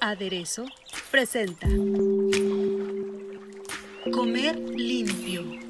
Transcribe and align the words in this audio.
Aderezo 0.00 0.66
presenta 1.10 1.66
Comer 4.12 4.58
limpio. 4.58 5.67